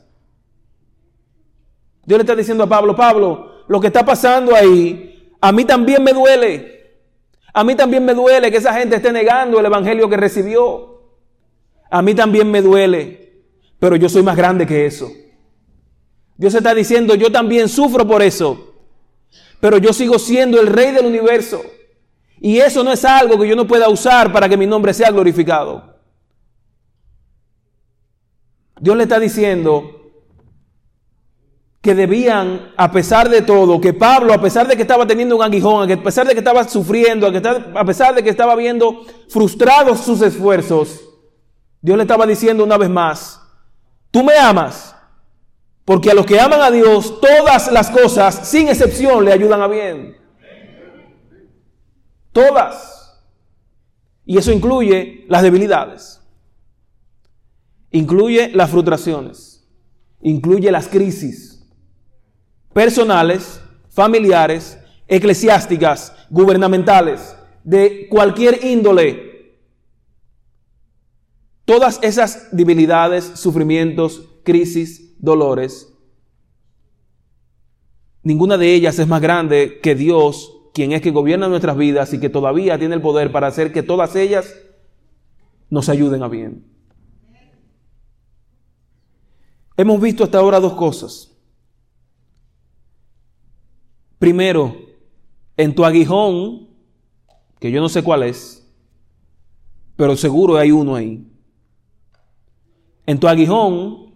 Dios 2.05 2.17
le 2.17 2.23
está 2.23 2.35
diciendo 2.35 2.63
a 2.63 2.67
Pablo, 2.67 2.95
Pablo, 2.95 3.65
lo 3.67 3.79
que 3.79 3.87
está 3.87 4.03
pasando 4.03 4.55
ahí, 4.55 5.31
a 5.39 5.51
mí 5.51 5.63
también 5.65 6.03
me 6.03 6.11
duele. 6.11 6.79
A 7.53 7.63
mí 7.63 7.75
también 7.75 8.05
me 8.05 8.13
duele 8.13 8.51
que 8.51 8.57
esa 8.57 8.73
gente 8.73 8.95
esté 8.95 9.11
negando 9.11 9.59
el 9.59 9.65
evangelio 9.65 10.09
que 10.09 10.17
recibió. 10.17 11.01
A 11.91 12.01
mí 12.01 12.13
también 12.13 12.49
me 12.49 12.61
duele, 12.61 13.43
pero 13.79 13.95
yo 13.95 14.09
soy 14.09 14.23
más 14.23 14.37
grande 14.37 14.65
que 14.65 14.85
eso. 14.85 15.11
Dios 16.37 16.53
está 16.53 16.73
diciendo, 16.73 17.15
yo 17.15 17.31
también 17.31 17.67
sufro 17.67 18.07
por 18.07 18.21
eso, 18.21 18.75
pero 19.59 19.77
yo 19.77 19.91
sigo 19.91 20.19
siendo 20.19 20.59
el 20.61 20.67
rey 20.67 20.91
del 20.91 21.05
universo. 21.05 21.61
Y 22.41 22.59
eso 22.59 22.83
no 22.83 22.91
es 22.91 23.03
algo 23.03 23.37
que 23.37 23.47
yo 23.47 23.55
no 23.55 23.67
pueda 23.67 23.89
usar 23.89 24.31
para 24.31 24.47
que 24.47 24.57
mi 24.57 24.65
nombre 24.65 24.93
sea 24.93 25.11
glorificado. 25.11 25.97
Dios 28.79 28.95
le 28.95 29.03
está 29.03 29.19
diciendo 29.19 29.99
que 31.81 31.95
debían, 31.95 32.71
a 32.77 32.91
pesar 32.91 33.29
de 33.29 33.41
todo, 33.41 33.79
que 33.79 33.93
Pablo, 33.93 34.33
a 34.33 34.41
pesar 34.41 34.67
de 34.67 34.75
que 34.75 34.81
estaba 34.81 35.05
teniendo 35.05 35.35
un 35.35 35.43
aguijón, 35.43 35.89
a 35.91 36.03
pesar 36.03 36.27
de 36.27 36.33
que 36.33 36.39
estaba 36.39 36.67
sufriendo, 36.67 37.27
a 37.27 37.85
pesar 37.85 38.15
de 38.15 38.23
que 38.23 38.29
estaba 38.29 38.55
viendo 38.55 39.05
frustrados 39.29 40.01
sus 40.01 40.21
esfuerzos, 40.21 41.01
Dios 41.81 41.97
le 41.97 42.03
estaba 42.03 42.25
diciendo 42.25 42.63
una 42.63 42.77
vez 42.77 42.89
más, 42.89 43.41
tú 44.11 44.23
me 44.23 44.37
amas, 44.37 44.95
porque 45.85 46.11
a 46.11 46.13
los 46.13 46.25
que 46.25 46.39
aman 46.39 46.61
a 46.61 46.69
Dios, 46.69 47.19
todas 47.21 47.71
las 47.71 47.89
cosas, 47.89 48.47
sin 48.47 48.67
excepción, 48.67 49.23
le 49.23 49.31
ayudan 49.31 49.61
a 49.61 49.67
bien. 49.67 50.18
Todas. 52.39 53.19
Y 54.25 54.37
eso 54.37 54.53
incluye 54.53 55.25
las 55.27 55.43
debilidades. 55.43 56.21
Incluye 57.91 58.49
las 58.53 58.69
frustraciones. 58.69 59.67
Incluye 60.21 60.71
las 60.71 60.87
crisis 60.87 61.57
personales, 62.71 63.59
familiares, 63.89 64.79
eclesiásticas, 65.07 66.13
gubernamentales, 66.29 67.35
de 67.63 68.07
cualquier 68.09 68.63
índole. 68.63 69.57
Todas 71.65 71.99
esas 72.01 72.55
debilidades, 72.55 73.25
sufrimientos, 73.35 74.23
crisis, 74.45 75.15
dolores, 75.19 75.91
ninguna 78.23 78.57
de 78.57 78.73
ellas 78.73 78.97
es 78.97 79.07
más 79.07 79.21
grande 79.21 79.79
que 79.81 79.95
Dios 79.95 80.58
quien 80.73 80.91
es 80.91 81.01
que 81.01 81.11
gobierna 81.11 81.47
nuestras 81.47 81.77
vidas 81.77 82.13
y 82.13 82.19
que 82.19 82.29
todavía 82.29 82.77
tiene 82.77 82.95
el 82.95 83.01
poder 83.01 83.31
para 83.31 83.47
hacer 83.47 83.71
que 83.73 83.83
todas 83.83 84.15
ellas 84.15 84.55
nos 85.69 85.89
ayuden 85.89 86.23
a 86.23 86.27
bien. 86.27 86.65
Hemos 89.77 90.01
visto 90.01 90.23
hasta 90.23 90.39
ahora 90.39 90.59
dos 90.59 90.73
cosas. 90.73 91.31
Primero, 94.17 94.75
en 95.55 95.73
tu 95.73 95.85
aguijón, 95.85 96.67
que 97.59 97.71
yo 97.71 97.79
no 97.79 97.87
sé 97.87 98.03
cuál 98.03 98.23
es, 98.23 98.69
pero 99.95 100.17
seguro 100.17 100.57
hay 100.57 100.71
uno 100.71 100.95
ahí. 100.95 101.25
En 103.05 103.19
tu 103.19 103.27
aguijón, 103.27 104.13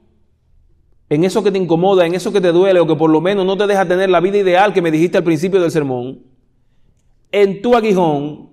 en 1.10 1.24
eso 1.24 1.44
que 1.44 1.52
te 1.52 1.58
incomoda, 1.58 2.06
en 2.06 2.16
eso 2.16 2.34
que 2.34 2.42
te 2.42 2.52
duele 2.52 2.80
o 2.80 2.88
que 2.88 2.96
por 2.96 3.10
lo 3.10 3.22
menos 3.22 3.46
no 3.46 3.58
te 3.58 3.68
deja 3.68 3.88
tener 3.88 4.10
la 4.10 4.20
vida 4.20 4.38
ideal 4.38 4.74
que 4.74 4.82
me 4.82 4.92
dijiste 4.92 5.18
al 5.18 5.24
principio 5.24 5.62
del 5.62 5.72
sermón, 5.72 6.33
en 7.34 7.64
tu 7.64 7.76
aguijón, 7.76 8.52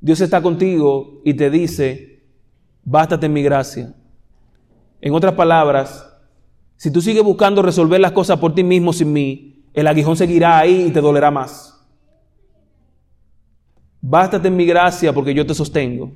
Dios 0.00 0.22
está 0.22 0.40
contigo 0.40 1.20
y 1.24 1.34
te 1.34 1.50
dice, 1.50 2.24
bástate 2.82 3.26
en 3.26 3.34
mi 3.34 3.42
gracia. 3.42 3.94
En 5.02 5.12
otras 5.12 5.34
palabras, 5.34 6.10
si 6.76 6.90
tú 6.90 7.02
sigues 7.02 7.22
buscando 7.22 7.60
resolver 7.60 8.00
las 8.00 8.12
cosas 8.12 8.38
por 8.38 8.54
ti 8.54 8.64
mismo 8.64 8.94
sin 8.94 9.12
mí, 9.12 9.66
el 9.74 9.86
aguijón 9.86 10.16
seguirá 10.16 10.58
ahí 10.58 10.86
y 10.86 10.90
te 10.90 11.02
dolerá 11.02 11.30
más. 11.30 11.86
Bástate 14.00 14.48
en 14.48 14.56
mi 14.56 14.64
gracia 14.64 15.12
porque 15.12 15.34
yo 15.34 15.44
te 15.44 15.52
sostengo. 15.52 16.12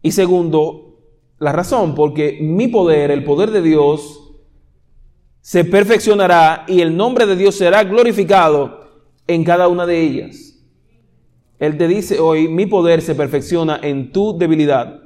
Y 0.00 0.10
segundo, 0.12 1.00
la 1.38 1.52
razón, 1.52 1.94
porque 1.94 2.38
mi 2.40 2.68
poder, 2.68 3.10
el 3.10 3.24
poder 3.24 3.50
de 3.50 3.60
Dios, 3.60 4.32
se 5.42 5.66
perfeccionará 5.66 6.64
y 6.66 6.80
el 6.80 6.96
nombre 6.96 7.26
de 7.26 7.36
Dios 7.36 7.56
será 7.56 7.84
glorificado 7.84 8.75
en 9.26 9.44
cada 9.44 9.68
una 9.68 9.86
de 9.86 10.00
ellas. 10.00 10.54
Él 11.58 11.78
te 11.78 11.88
dice 11.88 12.20
hoy, 12.20 12.48
mi 12.48 12.66
poder 12.66 13.00
se 13.02 13.14
perfecciona 13.14 13.80
en 13.82 14.12
tu 14.12 14.36
debilidad. 14.36 15.00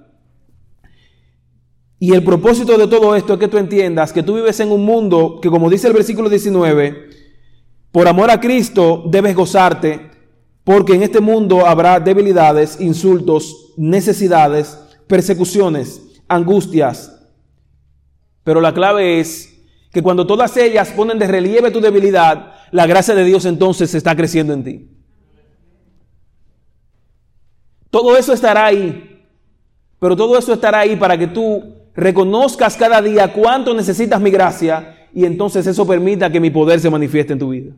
Y 1.98 2.14
el 2.14 2.24
propósito 2.24 2.76
de 2.78 2.86
todo 2.86 3.14
esto 3.14 3.34
es 3.34 3.38
que 3.38 3.48
tú 3.48 3.58
entiendas 3.58 4.12
que 4.12 4.22
tú 4.22 4.34
vives 4.34 4.58
en 4.60 4.72
un 4.72 4.84
mundo 4.84 5.38
que, 5.40 5.50
como 5.50 5.68
dice 5.68 5.86
el 5.86 5.92
versículo 5.92 6.28
19, 6.28 7.10
por 7.92 8.08
amor 8.08 8.30
a 8.30 8.40
Cristo 8.40 9.04
debes 9.06 9.36
gozarte, 9.36 10.10
porque 10.64 10.94
en 10.94 11.02
este 11.02 11.20
mundo 11.20 11.66
habrá 11.66 12.00
debilidades, 12.00 12.80
insultos, 12.80 13.74
necesidades, 13.76 14.78
persecuciones, 15.06 16.00
angustias. 16.26 17.20
Pero 18.44 18.60
la 18.60 18.72
clave 18.72 19.20
es 19.20 19.62
que 19.92 20.02
cuando 20.02 20.26
todas 20.26 20.56
ellas 20.56 20.92
ponen 20.96 21.18
de 21.18 21.26
relieve 21.26 21.70
tu 21.70 21.80
debilidad, 21.80 22.54
la 22.72 22.86
gracia 22.86 23.14
de 23.14 23.24
Dios 23.24 23.44
entonces 23.44 23.94
está 23.94 24.14
creciendo 24.16 24.52
en 24.52 24.64
ti. 24.64 24.88
Todo 27.90 28.16
eso 28.16 28.32
estará 28.32 28.66
ahí, 28.66 29.26
pero 29.98 30.16
todo 30.16 30.38
eso 30.38 30.52
estará 30.52 30.80
ahí 30.80 30.96
para 30.96 31.18
que 31.18 31.26
tú 31.26 31.74
reconozcas 31.94 32.76
cada 32.76 33.02
día 33.02 33.32
cuánto 33.32 33.74
necesitas 33.74 34.20
mi 34.20 34.30
gracia 34.30 35.08
y 35.12 35.24
entonces 35.24 35.66
eso 35.66 35.86
permita 35.86 36.30
que 36.30 36.40
mi 36.40 36.50
poder 36.50 36.78
se 36.78 36.88
manifieste 36.88 37.32
en 37.32 37.38
tu 37.38 37.50
vida. 37.50 37.74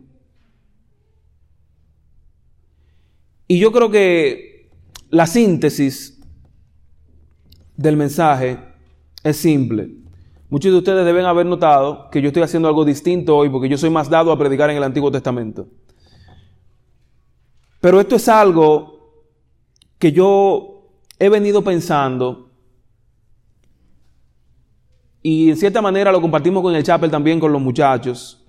Y 3.48 3.58
yo 3.58 3.72
creo 3.72 3.90
que 3.90 4.70
la 5.10 5.26
síntesis 5.26 6.18
del 7.76 7.96
mensaje 7.96 8.58
es 9.24 9.36
simple. 9.36 10.01
Muchos 10.52 10.70
de 10.70 10.76
ustedes 10.76 11.06
deben 11.06 11.24
haber 11.24 11.46
notado 11.46 12.10
que 12.10 12.20
yo 12.20 12.26
estoy 12.26 12.42
haciendo 12.42 12.68
algo 12.68 12.84
distinto 12.84 13.38
hoy 13.38 13.48
porque 13.48 13.70
yo 13.70 13.78
soy 13.78 13.88
más 13.88 14.10
dado 14.10 14.30
a 14.30 14.38
predicar 14.38 14.68
en 14.68 14.76
el 14.76 14.82
Antiguo 14.82 15.10
Testamento. 15.10 15.66
Pero 17.80 17.98
esto 17.98 18.16
es 18.16 18.28
algo 18.28 19.24
que 19.98 20.12
yo 20.12 20.90
he 21.18 21.30
venido 21.30 21.64
pensando 21.64 22.50
y 25.22 25.48
en 25.48 25.56
cierta 25.56 25.80
manera 25.80 26.12
lo 26.12 26.20
compartimos 26.20 26.62
con 26.62 26.74
el 26.74 26.84
chapel 26.84 27.10
también 27.10 27.40
con 27.40 27.50
los 27.50 27.62
muchachos 27.62 28.44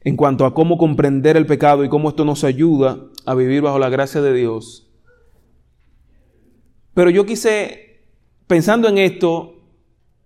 en 0.00 0.16
cuanto 0.16 0.44
a 0.44 0.52
cómo 0.52 0.76
comprender 0.76 1.36
el 1.36 1.46
pecado 1.46 1.84
y 1.84 1.88
cómo 1.88 2.08
esto 2.08 2.24
nos 2.24 2.42
ayuda 2.42 2.98
a 3.26 3.36
vivir 3.36 3.62
bajo 3.62 3.78
la 3.78 3.90
gracia 3.90 4.20
de 4.22 4.34
Dios. 4.34 4.90
Pero 6.94 7.10
yo 7.10 7.24
quise, 7.24 8.08
pensando 8.48 8.88
en 8.88 8.98
esto, 8.98 9.61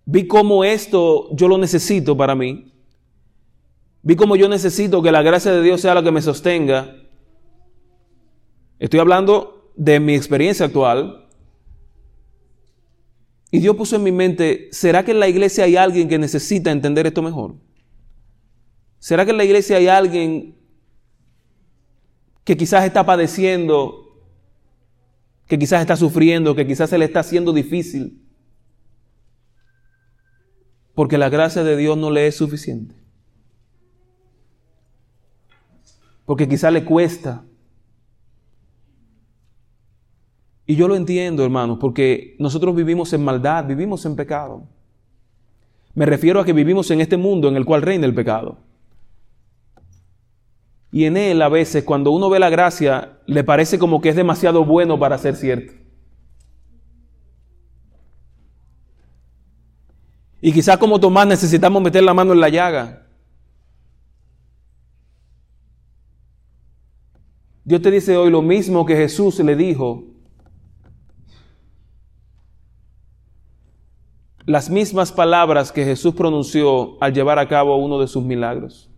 vi 0.07 0.27
cómo 0.27 0.65
esto 0.65 1.29
yo 1.37 1.49
lo 1.49 1.59
necesito 1.59 2.17
para 2.17 2.35
mí. 2.35 2.73
Vi 4.03 4.17
cómo 4.17 4.37
yo 4.37 4.49
necesito 4.49 5.03
que 5.03 5.13
la 5.13 5.21
gracia 5.21 5.53
de 5.53 5.63
Dios 5.63 5.83
sea 5.83 5.95
la 5.95 6.03
que 6.03 6.13
me 6.13 6.23
sostenga. 6.23 6.97
Estoy 8.79 9.01
hablando 9.01 9.73
de 9.77 10.01
mi 10.01 10.15
experiencia 10.15 10.67
actual, 10.67 11.27
y 13.51 13.61
Dios 13.61 13.77
puso 13.77 13.97
en 13.97 14.03
mi 14.03 14.13
mente, 14.13 14.69
¿será 14.73 15.05
que 15.05 15.13
en 15.13 15.21
la 15.21 15.29
iglesia 15.29 15.65
hay 15.65 15.77
alguien 15.77 16.09
que 16.09 16.19
necesita 16.19 16.71
entender 16.71 17.07
esto 17.07 17.23
mejor? 17.23 17.55
¿Será 18.99 19.25
que 19.25 19.31
en 19.31 19.37
la 19.37 19.45
iglesia 19.45 19.77
hay 19.77 19.89
alguien 19.89 20.57
que 22.45 22.57
quizás 22.57 22.85
está 22.85 23.07
padeciendo, 23.07 24.21
que 25.47 25.59
quizás 25.59 25.81
está 25.81 25.97
sufriendo, 25.97 26.55
que 26.55 26.67
quizás 26.67 26.91
se 26.91 26.99
le 26.99 27.05
está 27.05 27.21
haciendo 27.21 27.53
difícil? 27.53 28.26
Porque 30.97 31.17
la 31.17 31.29
gracia 31.29 31.63
de 31.63 31.77
Dios 31.77 31.97
no 31.97 32.11
le 32.11 32.27
es 32.27 32.37
suficiente. 32.37 32.97
Porque 36.25 36.49
quizás 36.49 36.73
le 36.73 36.85
cuesta 36.85 37.45
Y 40.67 40.75
yo 40.75 40.89
lo 40.89 40.97
entiendo, 40.97 41.45
hermanos, 41.45 41.79
porque 41.81 42.35
nosotros 42.41 42.75
vivimos 42.75 43.13
en 43.13 43.23
maldad, 43.23 43.65
vivimos 43.65 44.05
en 44.05 44.17
pecado. 44.17 44.65
Me 45.95 46.07
refiero 46.07 46.41
a 46.41 46.45
que 46.45 46.53
vivimos 46.53 46.91
en 46.91 47.01
este 47.01 47.17
mundo 47.17 47.49
en 47.49 47.57
el 47.57 47.65
cual 47.65 47.83
reina 47.83 48.05
el 48.05 48.15
pecado. 48.15 48.59
Y 50.91 51.05
en 51.05 51.17
él 51.17 51.41
a 51.41 51.49
veces 51.49 51.85
cuando 51.85 52.11
uno 52.11 52.29
ve 52.29 52.41
la 52.41 52.51
gracia 52.51 53.19
le 53.27 53.45
parece 53.45 53.79
como 53.79 54.01
que 54.01 54.09
es 54.09 54.17
demasiado 54.17 54.65
bueno 54.65 54.99
para 54.99 55.19
ser 55.19 55.37
cierto. 55.37 55.73
Y 60.47 60.53
quizás 60.53 60.79
como 60.79 61.01
Tomás 61.01 61.27
necesitamos 61.27 61.83
meter 61.83 62.05
la 62.05 62.15
mano 62.15 62.33
en 62.33 62.39
la 62.39 62.49
llaga. 62.49 63.05
Dios 67.65 67.83
te 67.83 67.91
dice 67.91 68.17
hoy 68.17 68.31
lo 68.31 68.43
mismo 68.43 68.87
que 68.87 68.95
Jesús 68.95 69.41
le 69.41 69.57
dijo 69.57 70.05
las 74.45 74.71
mismas 74.71 75.11
palabras 75.11 75.73
que 75.73 75.85
Jesús 75.85 76.15
pronunció 76.15 76.97
al 77.03 77.13
llevar 77.13 77.41
a 77.41 77.49
cabo 77.49 77.77
uno 77.79 77.99
de 77.99 78.07
sus 78.07 78.23
milagros. 78.23 78.89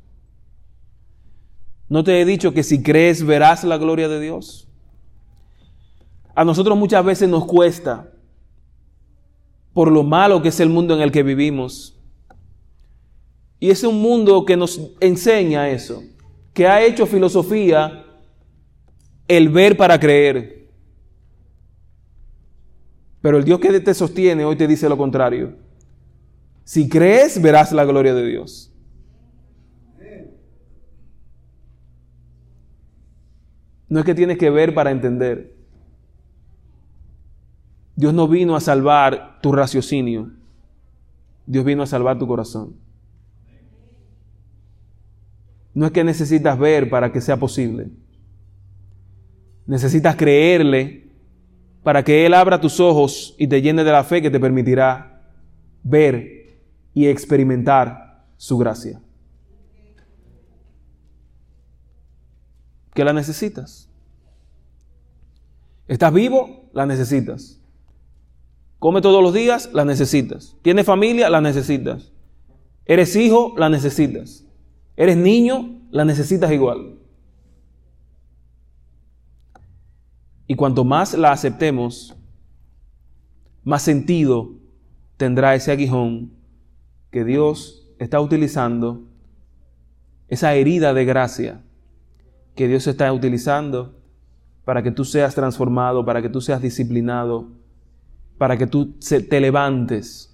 ¿No 1.88 2.04
te 2.04 2.20
he 2.20 2.26
dicho 2.26 2.52
que 2.52 2.62
si 2.62 2.82
crees 2.82 3.24
verás 3.24 3.64
la 3.64 3.78
gloria 3.78 4.08
de 4.10 4.20
Dios? 4.20 4.68
A 6.34 6.44
nosotros 6.44 6.76
muchas 6.76 7.02
veces 7.06 7.26
nos 7.26 7.46
cuesta, 7.46 8.12
por 9.78 9.92
lo 9.92 10.02
malo 10.02 10.42
que 10.42 10.48
es 10.48 10.58
el 10.58 10.70
mundo 10.70 10.96
en 10.96 11.02
el 11.02 11.12
que 11.12 11.22
vivimos. 11.22 11.96
Y 13.60 13.70
es 13.70 13.84
un 13.84 14.02
mundo 14.02 14.44
que 14.44 14.56
nos 14.56 14.80
enseña 14.98 15.70
eso, 15.70 16.02
que 16.52 16.66
ha 16.66 16.82
hecho 16.82 17.06
filosofía 17.06 18.04
el 19.28 19.50
ver 19.50 19.76
para 19.76 20.00
creer. 20.00 20.68
Pero 23.20 23.38
el 23.38 23.44
Dios 23.44 23.60
que 23.60 23.78
te 23.78 23.94
sostiene 23.94 24.44
hoy 24.44 24.56
te 24.56 24.66
dice 24.66 24.88
lo 24.88 24.96
contrario. 24.96 25.54
Si 26.64 26.88
crees, 26.88 27.40
verás 27.40 27.70
la 27.70 27.84
gloria 27.84 28.14
de 28.14 28.26
Dios. 28.26 28.72
No 33.88 34.00
es 34.00 34.04
que 34.04 34.16
tienes 34.16 34.38
que 34.38 34.50
ver 34.50 34.74
para 34.74 34.90
entender. 34.90 35.57
Dios 37.98 38.14
no 38.14 38.28
vino 38.28 38.54
a 38.54 38.60
salvar 38.60 39.40
tu 39.42 39.50
raciocinio. 39.50 40.30
Dios 41.46 41.64
vino 41.64 41.82
a 41.82 41.86
salvar 41.86 42.16
tu 42.16 42.28
corazón. 42.28 42.76
No 45.74 45.84
es 45.84 45.90
que 45.90 46.04
necesitas 46.04 46.56
ver 46.56 46.88
para 46.88 47.10
que 47.10 47.20
sea 47.20 47.38
posible. 47.38 47.90
Necesitas 49.66 50.14
creerle 50.14 51.10
para 51.82 52.04
que 52.04 52.24
Él 52.24 52.34
abra 52.34 52.60
tus 52.60 52.78
ojos 52.78 53.34
y 53.36 53.48
te 53.48 53.60
llene 53.62 53.82
de 53.82 53.90
la 53.90 54.04
fe 54.04 54.22
que 54.22 54.30
te 54.30 54.38
permitirá 54.38 55.20
ver 55.82 56.60
y 56.94 57.08
experimentar 57.08 58.22
su 58.36 58.58
gracia. 58.58 59.00
¿Qué 62.94 63.04
la 63.04 63.12
necesitas? 63.12 63.88
¿Estás 65.88 66.12
vivo? 66.12 66.70
La 66.72 66.86
necesitas. 66.86 67.57
¿Come 68.78 69.00
todos 69.00 69.22
los 69.22 69.34
días? 69.34 69.70
La 69.72 69.84
necesitas. 69.84 70.56
¿Tienes 70.62 70.86
familia? 70.86 71.28
La 71.30 71.40
necesitas. 71.40 72.12
¿Eres 72.84 73.14
hijo? 73.16 73.54
La 73.56 73.68
necesitas. 73.68 74.46
¿Eres 74.96 75.16
niño? 75.16 75.82
La 75.90 76.04
necesitas 76.04 76.50
igual. 76.52 76.98
Y 80.46 80.54
cuanto 80.54 80.84
más 80.84 81.14
la 81.14 81.32
aceptemos, 81.32 82.16
más 83.64 83.82
sentido 83.82 84.52
tendrá 85.16 85.54
ese 85.54 85.72
aguijón 85.72 86.32
que 87.10 87.24
Dios 87.24 87.92
está 87.98 88.20
utilizando 88.20 89.08
esa 90.28 90.54
herida 90.54 90.94
de 90.94 91.04
gracia 91.04 91.64
que 92.54 92.66
Dios 92.66 92.86
está 92.86 93.12
utilizando 93.12 93.94
para 94.64 94.82
que 94.82 94.90
tú 94.90 95.04
seas 95.04 95.34
transformado, 95.34 96.04
para 96.04 96.20
que 96.22 96.28
tú 96.28 96.40
seas 96.40 96.60
disciplinado, 96.60 97.52
para 98.38 98.56
que 98.56 98.66
tú 98.66 98.94
te 99.28 99.40
levantes 99.40 100.28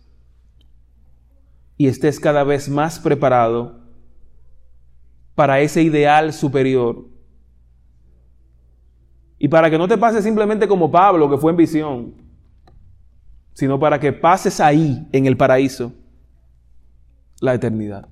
y 1.76 1.88
estés 1.88 2.20
cada 2.20 2.44
vez 2.44 2.68
más 2.68 3.00
preparado 3.00 3.80
para 5.34 5.60
ese 5.60 5.82
ideal 5.82 6.32
superior. 6.32 7.08
Y 9.38 9.48
para 9.48 9.68
que 9.68 9.78
no 9.78 9.88
te 9.88 9.98
pase 9.98 10.22
simplemente 10.22 10.68
como 10.68 10.90
Pablo, 10.90 11.28
que 11.28 11.38
fue 11.38 11.50
en 11.50 11.56
visión, 11.56 12.14
sino 13.52 13.78
para 13.78 13.98
que 13.98 14.12
pases 14.12 14.60
ahí, 14.60 15.08
en 15.12 15.26
el 15.26 15.36
paraíso, 15.36 15.92
la 17.40 17.54
eternidad. 17.54 18.08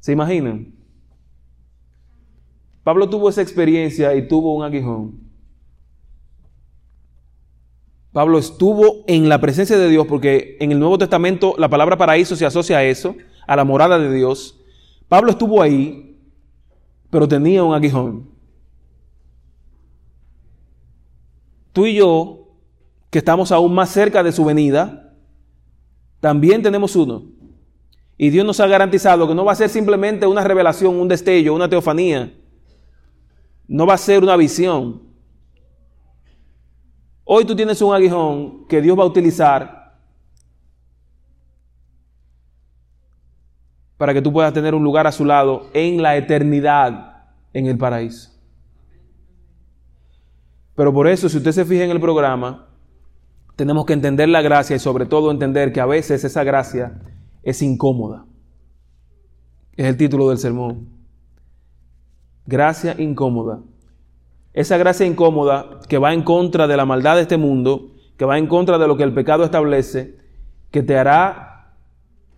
¿Se 0.00 0.12
imaginan? 0.12 0.74
Pablo 2.82 3.08
tuvo 3.08 3.28
esa 3.28 3.42
experiencia 3.42 4.14
y 4.14 4.26
tuvo 4.26 4.54
un 4.56 4.64
aguijón. 4.64 5.27
Pablo 8.12 8.38
estuvo 8.38 9.04
en 9.06 9.28
la 9.28 9.40
presencia 9.40 9.76
de 9.76 9.88
Dios 9.88 10.06
porque 10.06 10.56
en 10.60 10.72
el 10.72 10.78
Nuevo 10.78 10.98
Testamento 10.98 11.54
la 11.58 11.68
palabra 11.68 11.96
paraíso 11.96 12.36
se 12.36 12.46
asocia 12.46 12.78
a 12.78 12.84
eso, 12.84 13.16
a 13.46 13.56
la 13.56 13.64
morada 13.64 13.98
de 13.98 14.12
Dios. 14.12 14.60
Pablo 15.08 15.30
estuvo 15.30 15.62
ahí, 15.62 16.18
pero 17.10 17.28
tenía 17.28 17.62
un 17.62 17.74
aguijón. 17.74 18.30
Tú 21.72 21.86
y 21.86 21.94
yo, 21.94 22.48
que 23.10 23.18
estamos 23.18 23.52
aún 23.52 23.74
más 23.74 23.90
cerca 23.90 24.22
de 24.22 24.32
su 24.32 24.44
venida, 24.44 25.14
también 26.20 26.62
tenemos 26.62 26.96
uno. 26.96 27.24
Y 28.16 28.30
Dios 28.30 28.44
nos 28.44 28.58
ha 28.58 28.66
garantizado 28.66 29.28
que 29.28 29.34
no 29.34 29.44
va 29.44 29.52
a 29.52 29.56
ser 29.56 29.68
simplemente 29.68 30.26
una 30.26 30.42
revelación, 30.42 30.96
un 30.96 31.06
destello, 31.06 31.54
una 31.54 31.68
teofanía. 31.68 32.34
No 33.68 33.86
va 33.86 33.94
a 33.94 33.98
ser 33.98 34.24
una 34.24 34.36
visión. 34.36 35.07
Hoy 37.30 37.44
tú 37.44 37.54
tienes 37.54 37.82
un 37.82 37.94
aguijón 37.94 38.64
que 38.68 38.80
Dios 38.80 38.98
va 38.98 39.02
a 39.02 39.06
utilizar 39.06 39.98
para 43.98 44.14
que 44.14 44.22
tú 44.22 44.32
puedas 44.32 44.54
tener 44.54 44.74
un 44.74 44.82
lugar 44.82 45.06
a 45.06 45.12
su 45.12 45.26
lado 45.26 45.66
en 45.74 46.00
la 46.00 46.16
eternidad, 46.16 47.26
en 47.52 47.66
el 47.66 47.76
paraíso. 47.76 48.30
Pero 50.74 50.90
por 50.90 51.06
eso, 51.06 51.28
si 51.28 51.36
usted 51.36 51.52
se 51.52 51.66
fija 51.66 51.84
en 51.84 51.90
el 51.90 52.00
programa, 52.00 52.66
tenemos 53.56 53.84
que 53.84 53.92
entender 53.92 54.30
la 54.30 54.40
gracia 54.40 54.76
y 54.76 54.78
sobre 54.78 55.04
todo 55.04 55.30
entender 55.30 55.70
que 55.70 55.82
a 55.82 55.86
veces 55.86 56.24
esa 56.24 56.44
gracia 56.44 56.98
es 57.42 57.60
incómoda. 57.60 58.24
Es 59.76 59.84
el 59.84 59.98
título 59.98 60.30
del 60.30 60.38
sermón. 60.38 60.88
Gracia 62.46 62.94
incómoda. 62.98 63.60
Esa 64.58 64.76
gracia 64.76 65.06
incómoda 65.06 65.78
que 65.88 65.98
va 65.98 66.12
en 66.12 66.24
contra 66.24 66.66
de 66.66 66.76
la 66.76 66.84
maldad 66.84 67.14
de 67.14 67.22
este 67.22 67.36
mundo, 67.36 67.94
que 68.16 68.24
va 68.24 68.38
en 68.38 68.48
contra 68.48 68.76
de 68.76 68.88
lo 68.88 68.96
que 68.96 69.04
el 69.04 69.14
pecado 69.14 69.44
establece, 69.44 70.16
que 70.72 70.82
te 70.82 70.98
hará 70.98 71.76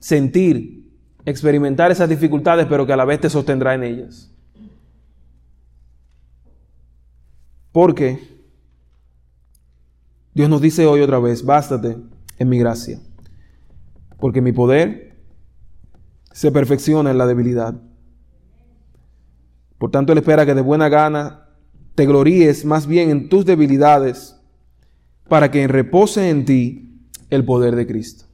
sentir, 0.01 0.93
experimentar 1.25 1.91
esas 1.91 2.11
dificultades, 2.11 2.66
pero 2.66 2.85
que 2.85 2.93
a 2.93 2.99
la 2.99 3.07
vez 3.07 3.21
te 3.21 3.31
sostendrá 3.31 3.73
en 3.73 3.85
ellas. 3.85 4.31
Porque 7.73 8.18
Dios 10.35 10.51
nos 10.51 10.61
dice 10.61 10.85
hoy 10.85 11.01
otra 11.01 11.21
vez, 11.21 11.43
bástate 11.43 11.97
en 12.39 12.49
mi 12.51 12.59
gracia, 12.59 13.01
porque 14.18 14.43
mi 14.43 14.53
poder 14.53 15.16
se 16.33 16.53
perfecciona 16.53 17.12
en 17.12 17.16
la 17.16 17.27
debilidad. 17.27 17.81
Por 19.79 19.91
tanto, 19.91 20.12
Él 20.12 20.18
espera 20.18 20.45
que 20.45 20.55
de 20.55 20.61
buena 20.61 20.91
gana 20.91 21.47
te 22.01 22.07
gloríes 22.07 22.65
más 22.65 22.87
bien 22.87 23.11
en 23.11 23.29
tus 23.29 23.45
debilidades, 23.45 24.41
para 25.29 25.51
que 25.51 25.69
repose 25.69 26.31
en 26.31 26.47
ti 26.47 26.99
el 27.29 27.45
poder 27.45 27.77
de 27.77 27.87
Cristo. 27.87 28.25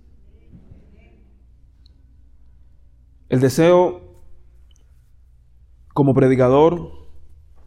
El 3.29 3.41
deseo 3.41 4.23
como 5.93 6.15
predicador, 6.15 6.93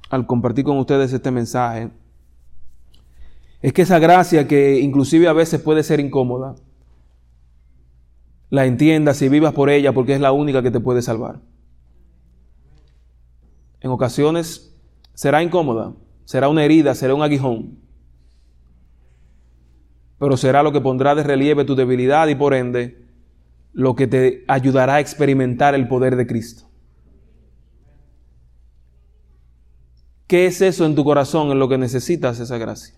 al 0.09 0.25
compartir 0.25 0.63
con 0.63 0.77
ustedes 0.77 1.11
este 1.11 1.31
mensaje, 1.31 1.91
es 3.61 3.73
que 3.73 3.81
esa 3.81 3.99
gracia 3.99 4.47
que 4.47 4.79
inclusive 4.79 5.27
a 5.27 5.33
veces 5.33 5.59
puede 5.59 5.83
ser 5.83 5.99
incómoda, 5.99 6.55
la 8.49 8.65
entiendas 8.65 9.21
y 9.21 9.27
vivas 9.27 9.51
por 9.51 9.69
ella 9.69 9.91
porque 9.91 10.13
es 10.13 10.21
la 10.21 10.31
única 10.31 10.63
que 10.63 10.71
te 10.71 10.79
puede 10.79 11.01
salvar. 11.01 11.41
En 13.81 13.91
ocasiones 13.91 14.69
será 15.19 15.43
incómoda, 15.43 15.93
será 16.23 16.47
una 16.47 16.63
herida, 16.63 16.95
será 16.95 17.13
un 17.13 17.21
aguijón, 17.21 17.77
pero 20.17 20.37
será 20.37 20.63
lo 20.63 20.71
que 20.71 20.79
pondrá 20.79 21.13
de 21.13 21.23
relieve 21.23 21.65
tu 21.65 21.75
debilidad 21.75 22.29
y 22.29 22.35
por 22.35 22.53
ende 22.53 23.05
lo 23.73 23.97
que 23.97 24.07
te 24.07 24.45
ayudará 24.47 24.95
a 24.95 24.99
experimentar 25.01 25.75
el 25.75 25.89
poder 25.89 26.15
de 26.15 26.25
Cristo. 26.25 26.69
¿Qué 30.25 30.45
es 30.45 30.61
eso 30.61 30.85
en 30.85 30.95
tu 30.95 31.03
corazón 31.03 31.51
en 31.51 31.59
lo 31.59 31.67
que 31.67 31.77
necesitas 31.77 32.39
esa 32.39 32.57
gracia? 32.57 32.95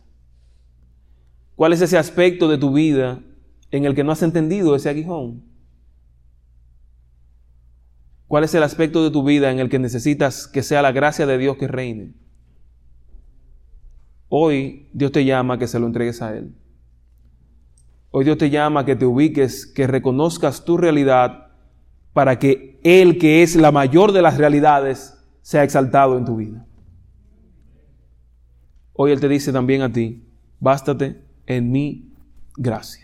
¿Cuál 1.56 1.74
es 1.74 1.82
ese 1.82 1.98
aspecto 1.98 2.48
de 2.48 2.60
tu 2.60 2.72
vida 2.72 3.20
en 3.72 3.86
el 3.86 3.96
que 3.96 4.04
no 4.04 4.12
has 4.12 4.22
entendido 4.22 4.76
ese 4.76 4.90
aguijón? 4.90 5.51
¿Cuál 8.32 8.46
es 8.46 8.56
el 8.56 8.64
aspecto 8.64 9.04
de 9.04 9.12
tu 9.12 9.26
vida 9.26 9.52
en 9.52 9.60
el 9.60 9.68
que 9.68 9.78
necesitas 9.78 10.48
que 10.48 10.64
sea 10.64 10.82
la 10.82 10.94
gracia 10.94 11.26
de 11.26 11.38
Dios 11.38 11.58
que 11.58 11.68
reine? 11.68 12.14
Hoy 14.30 14.88
Dios 14.94 15.12
te 15.12 15.26
llama 15.26 15.56
a 15.56 15.58
que 15.58 15.68
se 15.68 15.80
lo 15.82 15.86
entregues 15.86 16.22
a 16.22 16.38
Él. 16.38 16.56
Hoy 18.10 18.24
Dios 18.24 18.38
te 18.38 18.50
llama 18.50 18.80
a 18.80 18.86
que 18.86 18.96
te 18.96 19.06
ubiques, 19.06 19.66
que 19.66 19.86
reconozcas 19.86 20.64
tu 20.64 20.78
realidad 20.78 21.50
para 22.14 22.40
que 22.40 22.80
Él, 22.86 23.18
que 23.18 23.44
es 23.44 23.58
la 23.58 23.74
mayor 23.74 24.14
de 24.14 24.22
las 24.22 24.38
realidades, 24.38 25.22
sea 25.42 25.66
exaltado 25.66 26.18
en 26.18 26.24
tu 26.24 26.38
vida. 26.38 26.66
Hoy 28.94 29.12
Él 29.12 29.20
te 29.20 29.28
dice 29.28 29.52
también 29.52 29.82
a 29.82 29.92
ti, 29.92 30.26
bástate 30.62 31.22
en 31.48 31.70
mi 31.70 32.14
gracia. 32.56 33.01